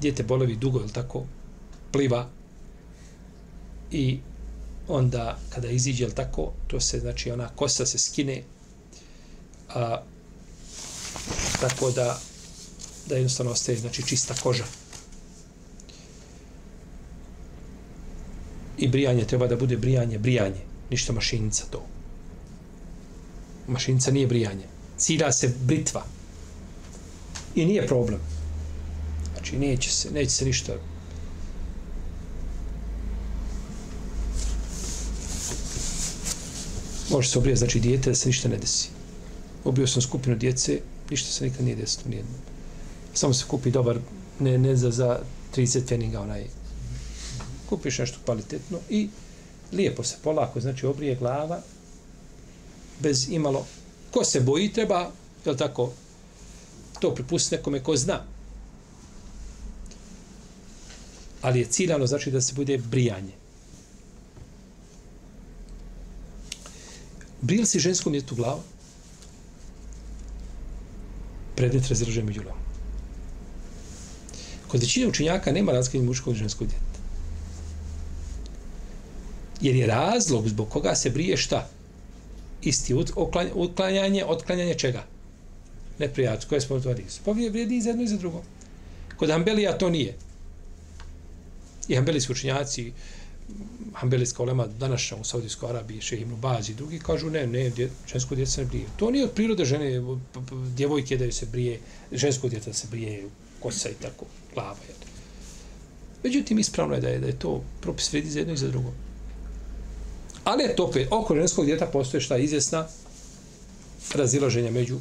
Djete 0.00 0.22
bolevi 0.22 0.56
dugo, 0.56 0.80
je 0.80 0.92
tako? 0.92 1.24
Pliva 1.92 2.28
i 3.90 4.18
onda 4.88 5.38
kada 5.50 5.68
iziđe 5.68 6.04
jel 6.04 6.10
tako, 6.10 6.52
to 6.66 6.80
se 6.80 7.00
znači 7.00 7.30
ona 7.30 7.48
kosa 7.48 7.86
se 7.86 7.98
skine 7.98 8.42
a, 9.74 10.02
tako 11.60 11.90
da 11.90 12.20
da 13.08 13.14
jednostavno 13.14 13.52
ostaje 13.52 13.78
znači 13.78 14.02
čista 14.02 14.34
koža. 14.42 14.64
I 18.78 18.88
brijanje 18.88 19.24
treba 19.24 19.46
da 19.46 19.56
bude 19.56 19.76
brijanje, 19.76 20.18
brijanje, 20.18 20.60
ništa 20.90 21.12
mašinica 21.12 21.64
to. 21.70 21.82
Mašinica 23.68 24.10
nije 24.10 24.26
brijanje. 24.26 24.64
Cira 24.96 25.32
se 25.32 25.54
britva. 25.62 26.04
I 27.54 27.66
nije 27.66 27.86
problem. 27.86 28.20
Znači, 29.32 29.56
neće 29.56 29.92
se, 29.92 30.10
neće 30.10 30.30
se 30.30 30.44
ništa 30.44 30.72
može 37.16 37.28
se 37.30 37.38
obrijati, 37.38 37.58
znači 37.58 37.80
dijete, 37.80 38.10
da 38.10 38.14
se 38.14 38.28
ništa 38.28 38.48
ne 38.48 38.56
desi. 38.56 38.88
Obio 39.64 39.86
sam 39.86 40.02
skupinu 40.02 40.36
djece, 40.36 40.80
ništa 41.10 41.30
se 41.32 41.44
nikad 41.44 41.64
nije 41.64 41.76
desilo, 41.76 42.04
nijedno. 42.08 42.32
Samo 43.14 43.34
se 43.34 43.44
kupi 43.48 43.70
dobar, 43.70 43.98
ne, 44.40 44.58
ne 44.58 44.76
za, 44.76 44.90
za 44.90 45.20
30 45.56 45.88
feninga, 45.88 46.20
onaj, 46.20 46.44
kupiš 47.68 47.98
nešto 47.98 48.18
kvalitetno 48.24 48.78
i 48.90 49.08
lijepo 49.72 50.04
se 50.04 50.16
polako, 50.22 50.60
znači 50.60 50.86
obrije 50.86 51.16
glava, 51.16 51.60
bez 53.00 53.28
imalo, 53.30 53.66
ko 54.10 54.24
se 54.24 54.40
boji 54.40 54.72
treba, 54.72 55.10
je 55.44 55.56
tako, 55.56 55.92
to 57.00 57.14
pripustiti 57.14 57.56
nekome 57.56 57.82
ko 57.82 57.96
zna. 57.96 58.24
Ali 61.42 61.60
je 61.60 61.66
ciljano, 61.66 62.06
znači 62.06 62.30
da 62.30 62.40
se 62.40 62.54
bude 62.54 62.78
brijanje. 62.78 63.45
Brije 67.40 67.66
si 67.66 67.78
ženskom 67.78 68.12
djetu 68.12 68.34
glavu? 68.34 68.60
Predmet 71.56 71.88
rezervuje 71.88 72.24
među 72.24 72.42
lom. 72.42 72.58
Kod 74.68 74.80
većine 74.80 75.08
učenjaka 75.08 75.52
nema 75.52 75.72
razlike 75.72 75.98
muškog 75.98 76.34
i 76.34 76.38
ženskog 76.38 76.68
djeta. 76.68 77.00
Jer 79.60 79.76
je 79.76 79.86
razlog 79.86 80.48
zbog 80.48 80.68
koga 80.68 80.94
se 80.94 81.10
brije 81.10 81.36
šta? 81.36 81.68
Isti 82.62 82.94
uklanjanje, 83.54 84.24
otklanjanje 84.24 84.74
čega? 84.74 85.04
Neprijatelj, 85.98 86.48
koje 86.48 86.60
smo 86.60 86.80
to 86.80 86.88
radili? 86.88 87.10
Spovije 87.10 87.50
vrijedi 87.50 87.76
i 87.76 87.82
za 87.82 87.88
jedno 87.88 88.02
i 88.02 88.08
za 88.08 88.16
drugo. 88.16 88.42
Kod 89.16 89.30
Ambelija 89.30 89.78
to 89.78 89.90
nije. 89.90 90.16
I 91.88 91.96
Ambelijski 91.96 92.32
učenjaci 92.32 92.92
Hanbelijska 93.96 94.42
olema 94.42 94.66
današnja 94.66 95.16
u 95.16 95.24
Saudijskoj 95.24 95.70
Arabiji, 95.70 96.00
Šeh 96.00 96.20
Ibn 96.20 96.34
Bazi 96.34 96.72
i 96.72 96.74
drugi, 96.74 96.98
kažu 96.98 97.30
ne, 97.30 97.46
ne, 97.46 97.70
dje, 97.70 97.90
žensko 98.12 98.34
djete 98.34 98.50
se 98.50 98.60
ne 98.60 98.66
brije. 98.66 98.86
To 98.96 99.10
nije 99.10 99.24
od 99.24 99.30
prirode 99.30 99.64
žene, 99.64 100.02
djevojke 100.76 101.16
da 101.16 101.32
se 101.32 101.46
brije, 101.46 101.80
žensko 102.12 102.48
djete 102.48 102.70
da 102.70 102.74
se 102.74 102.86
brije 102.90 103.28
kosa 103.62 103.88
i 103.88 103.94
tako, 104.02 104.24
glava. 104.54 104.76
Jel. 104.88 104.96
Međutim, 106.24 106.58
ispravno 106.58 106.94
je 106.94 107.00
da 107.00 107.08
je, 107.08 107.18
da 107.18 107.26
je 107.26 107.38
to 107.38 107.62
propis 107.80 108.12
vredi 108.12 108.30
za 108.30 108.38
jedno 108.38 108.54
i 108.54 108.56
za 108.56 108.68
drugo. 108.68 108.92
Ali 110.44 110.62
je 110.62 110.76
to 110.76 110.84
opet, 110.84 111.08
oko 111.10 111.34
ženskog 111.34 111.66
djeta 111.66 111.86
postoje 111.86 112.20
šta 112.20 112.36
je 112.36 112.44
izvjesna 112.44 112.86
razilaženja 114.14 114.70
među 114.70 114.98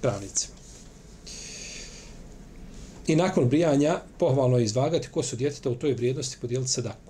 pravnicima. 0.00 0.54
I 3.06 3.16
nakon 3.16 3.48
brijanja 3.48 4.00
pohvalno 4.18 4.58
je 4.58 4.64
izvagati 4.64 5.08
ko 5.08 5.22
su 5.22 5.36
djeteta 5.36 5.70
u 5.70 5.74
toj 5.74 5.92
vrijednosti 5.92 6.36
podijeliti 6.40 6.72
sadaku. 6.72 7.07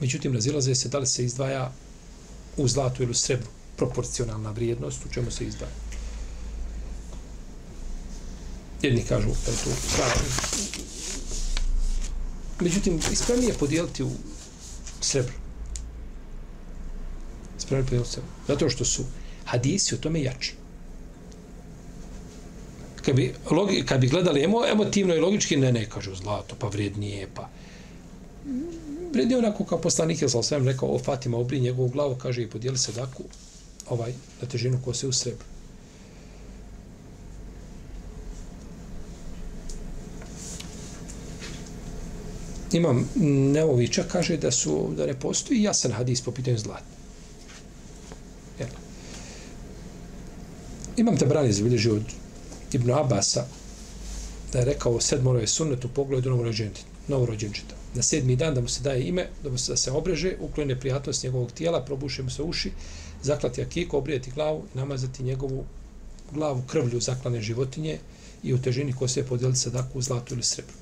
Međutim, 0.00 0.34
razilaze 0.34 0.74
se 0.74 0.88
da 0.88 0.98
li 0.98 1.06
se 1.06 1.24
izdvaja 1.24 1.72
u 2.56 2.68
zlatu 2.68 3.02
ili 3.02 3.10
u 3.10 3.14
srebru 3.14 3.48
proporcionalna 3.76 4.50
vrijednost 4.50 5.06
u 5.06 5.12
čemu 5.12 5.30
se 5.30 5.44
izdvaja. 5.44 5.72
Jedni 8.82 9.04
kažu 9.08 9.28
da 9.28 9.50
je 9.50 9.56
to 9.56 9.70
pravo. 9.96 10.20
Međutim, 12.60 13.00
ispravnije 13.12 13.54
podijeliti 13.54 14.02
u 14.02 14.10
srebru. 15.00 15.32
Ispravnije 17.58 17.84
podijeliti 17.84 18.08
u 18.08 18.12
srebru. 18.12 18.30
Zato 18.48 18.70
što 18.70 18.84
su 18.84 19.04
hadisi 19.44 19.94
o 19.94 19.98
tome 19.98 20.22
jači 20.22 20.54
kad 23.06 23.16
bi, 23.16 23.34
logi, 23.50 23.84
kad 23.86 24.00
bi 24.00 24.08
gledali 24.08 24.44
emo, 24.44 24.66
emotivno 24.66 25.14
i 25.14 25.20
logički, 25.20 25.56
ne, 25.56 25.72
ne, 25.72 25.84
kažu 25.90 26.14
zlato, 26.14 26.56
pa 26.58 26.66
vrijednije, 26.66 27.28
pa 27.34 27.48
vrednije 29.12 29.38
onako 29.38 29.64
kao 29.64 29.80
poslanik, 29.80 30.22
je 30.22 30.28
sam 30.28 30.68
rekao, 30.68 30.94
o 30.94 30.98
Fatima, 30.98 31.38
obri 31.38 31.60
njegovu 31.60 31.88
glavu, 31.88 32.14
kaže 32.14 32.42
i 32.42 32.50
podijeli 32.50 32.78
se 32.78 32.92
daku, 32.92 33.22
ovaj, 33.88 34.12
na 34.42 34.48
težinu 34.48 34.78
ko 34.84 34.94
se 34.94 35.08
u 35.08 35.12
srebru. 35.12 35.44
Imam 42.72 43.10
Neovića, 43.52 44.04
kaže 44.12 44.36
da 44.36 44.50
su, 44.50 44.90
da 44.96 45.06
ne 45.06 45.20
postoji 45.20 45.62
jasan 45.62 45.92
hadis 45.92 46.20
po 46.20 46.30
pitanju 46.30 46.58
zlata. 46.58 46.84
Jel? 48.58 48.68
Imam 50.96 51.16
te 51.16 51.26
brani 51.26 51.52
zabilježi 51.52 51.90
od 51.90 52.02
Ibn 52.72 52.90
Abasa 52.90 53.46
da 54.52 54.58
je 54.58 54.64
rekao 54.64 55.00
sedmoro 55.00 55.38
je 55.38 55.46
sunnet 55.46 55.84
u 55.84 55.88
pogledu 55.88 56.30
novorođenčeta. 57.08 57.75
Na 57.96 58.02
sedmi 58.02 58.36
dan 58.36 58.54
da 58.54 58.60
mu 58.60 58.68
se 58.68 58.82
daje 58.82 59.08
ime, 59.08 59.26
da 59.42 59.50
mu 59.50 59.58
se, 59.58 59.72
da 59.72 59.76
se 59.76 59.90
obreže, 59.90 60.34
uklone 60.40 60.80
prijatnost 60.80 61.24
njegovog 61.24 61.52
tijela, 61.52 61.84
probuše 61.84 62.22
mu 62.22 62.30
se 62.30 62.42
uši, 62.42 62.70
zaklati 63.22 63.62
akiko, 63.62 63.98
obrijeti 63.98 64.30
glavu 64.30 64.64
i 64.74 64.78
namazati 64.78 65.22
njegovu 65.22 65.64
glavu 66.32 66.62
krvlju 66.66 67.00
zaklane 67.00 67.40
životinje 67.40 67.98
i 68.42 68.54
u 68.54 68.62
težini 68.62 68.92
ko 68.92 69.08
se 69.08 69.20
je 69.20 69.26
podijeliti 69.26 69.60
sadaku 69.60 69.98
u 69.98 70.02
zlatu 70.02 70.34
ili 70.34 70.42
srebru. 70.42 70.74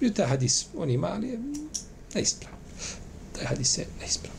Bio 0.00 0.10
taj 0.10 0.26
hadis, 0.26 0.66
on 0.76 0.90
ima, 0.90 1.06
ali 1.06 1.28
je 1.28 1.38
neispravan. 2.14 2.58
Taj 3.32 3.44
hadis 3.46 3.78
je 3.78 3.86
neispravan. 4.00 4.38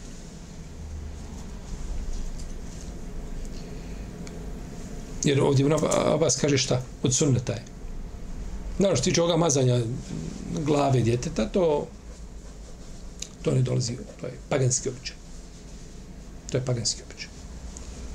Jer 5.24 5.41
ovdje 5.41 5.64
Ibn 5.64 5.74
Abbas 6.14 6.36
kaže 6.36 6.57
šta? 6.57 6.84
Od 7.03 7.16
sunneta 7.16 7.53
je. 7.53 7.64
Naravno, 8.80 8.95
što 8.95 9.03
tiče 9.03 9.22
ovoga 9.22 9.38
mazanja 9.38 9.82
glave 10.66 11.01
djeteta, 11.01 11.45
to 11.45 11.88
to 13.42 13.52
ne 13.52 13.62
dolazi, 13.62 13.98
to 14.22 14.28
je 14.28 14.34
paganski 14.50 14.90
običaj. 14.90 15.16
To 16.52 16.58
je 16.58 16.66
paganski 16.66 17.02
običaj. 17.04 17.30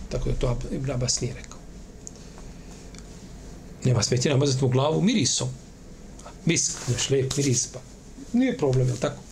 Tako 0.08 0.28
da 0.28 0.36
to 0.36 0.58
Ibn 0.70 0.90
Abbas 0.90 1.20
nije 1.20 1.34
rekao. 1.34 1.58
Nema 3.84 4.02
smetje 4.02 4.30
namazati 4.30 4.64
mu 4.64 4.70
glavu 4.70 5.02
mirisom. 5.02 5.48
Misk, 6.44 6.72
znaš, 6.86 7.10
lijep 7.10 7.36
miris, 7.36 7.66
pa 7.66 7.80
nije 8.32 8.58
problem, 8.58 8.88
je 8.88 8.96
tako? 8.96 9.22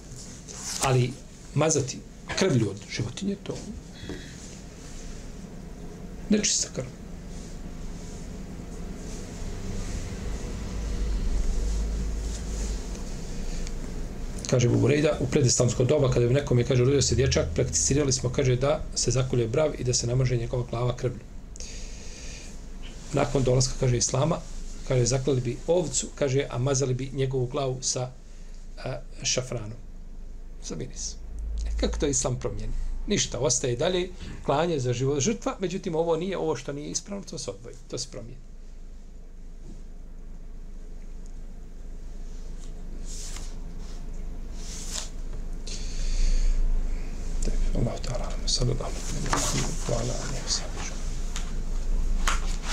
Ali 0.83 1.13
mazati 1.55 1.99
krvlju 2.39 2.71
od 2.71 2.77
životinje, 2.91 3.37
to 3.43 3.57
nečista 6.31 6.69
krv. 6.75 7.02
Kaže 14.53 14.69
Buburejda, 14.69 15.17
u 15.21 15.27
predislamsko 15.27 15.85
doba, 15.85 16.11
kada 16.13 16.27
bi 16.29 16.35
nekom 16.35 16.59
je, 16.59 16.65
kaže, 16.69 16.85
rodio 16.85 17.03
se 17.03 17.15
dječak, 17.15 17.47
prakticirali 17.55 18.13
smo, 18.13 18.29
kaže, 18.31 18.57
da 18.57 18.83
se 18.95 19.11
zakolje 19.11 19.47
brav 19.49 19.73
i 19.79 19.85
da 19.85 19.95
se 19.95 20.07
namaže 20.07 20.37
njegova 20.37 20.67
glava 20.71 20.97
krvlju. 20.97 21.25
Nakon 23.13 23.43
dolaska, 23.43 23.75
kaže, 23.81 23.97
Islama, 23.97 24.37
kaže, 24.89 25.07
zaklali 25.07 25.41
bi 25.41 25.57
ovcu, 25.67 26.11
kaže, 26.15 26.45
a 26.51 26.59
mazali 26.59 26.95
bi 26.95 27.11
njegovu 27.15 27.47
glavu 27.47 27.79
sa 27.81 28.11
a, 28.85 29.01
šafranom. 29.23 29.79
Sa 30.63 30.77
miris. 30.77 31.15
E, 31.67 31.71
kako 31.81 31.99
to 31.99 32.07
Islam 32.07 32.37
promijeni? 32.39 32.73
Ništa, 33.07 33.39
ostaje 33.39 33.77
dalje 33.77 34.11
klanje 34.45 34.79
za 34.79 34.93
život 34.93 35.21
žrtva, 35.21 35.57
međutim, 35.61 35.95
ovo 35.95 36.17
nije, 36.17 36.39
ovo 36.39 36.57
što 36.57 36.73
nije 36.73 36.91
ispravno, 36.91 37.25
to 37.25 37.39
se 37.39 37.51
odvoji, 37.51 37.77
to 37.91 37.99
se 37.99 38.09
promijeni. 38.11 38.52
sallallahu 48.53 48.91
alaihi 49.97 50.45
wa 50.45 50.53
sallam. 50.59 50.72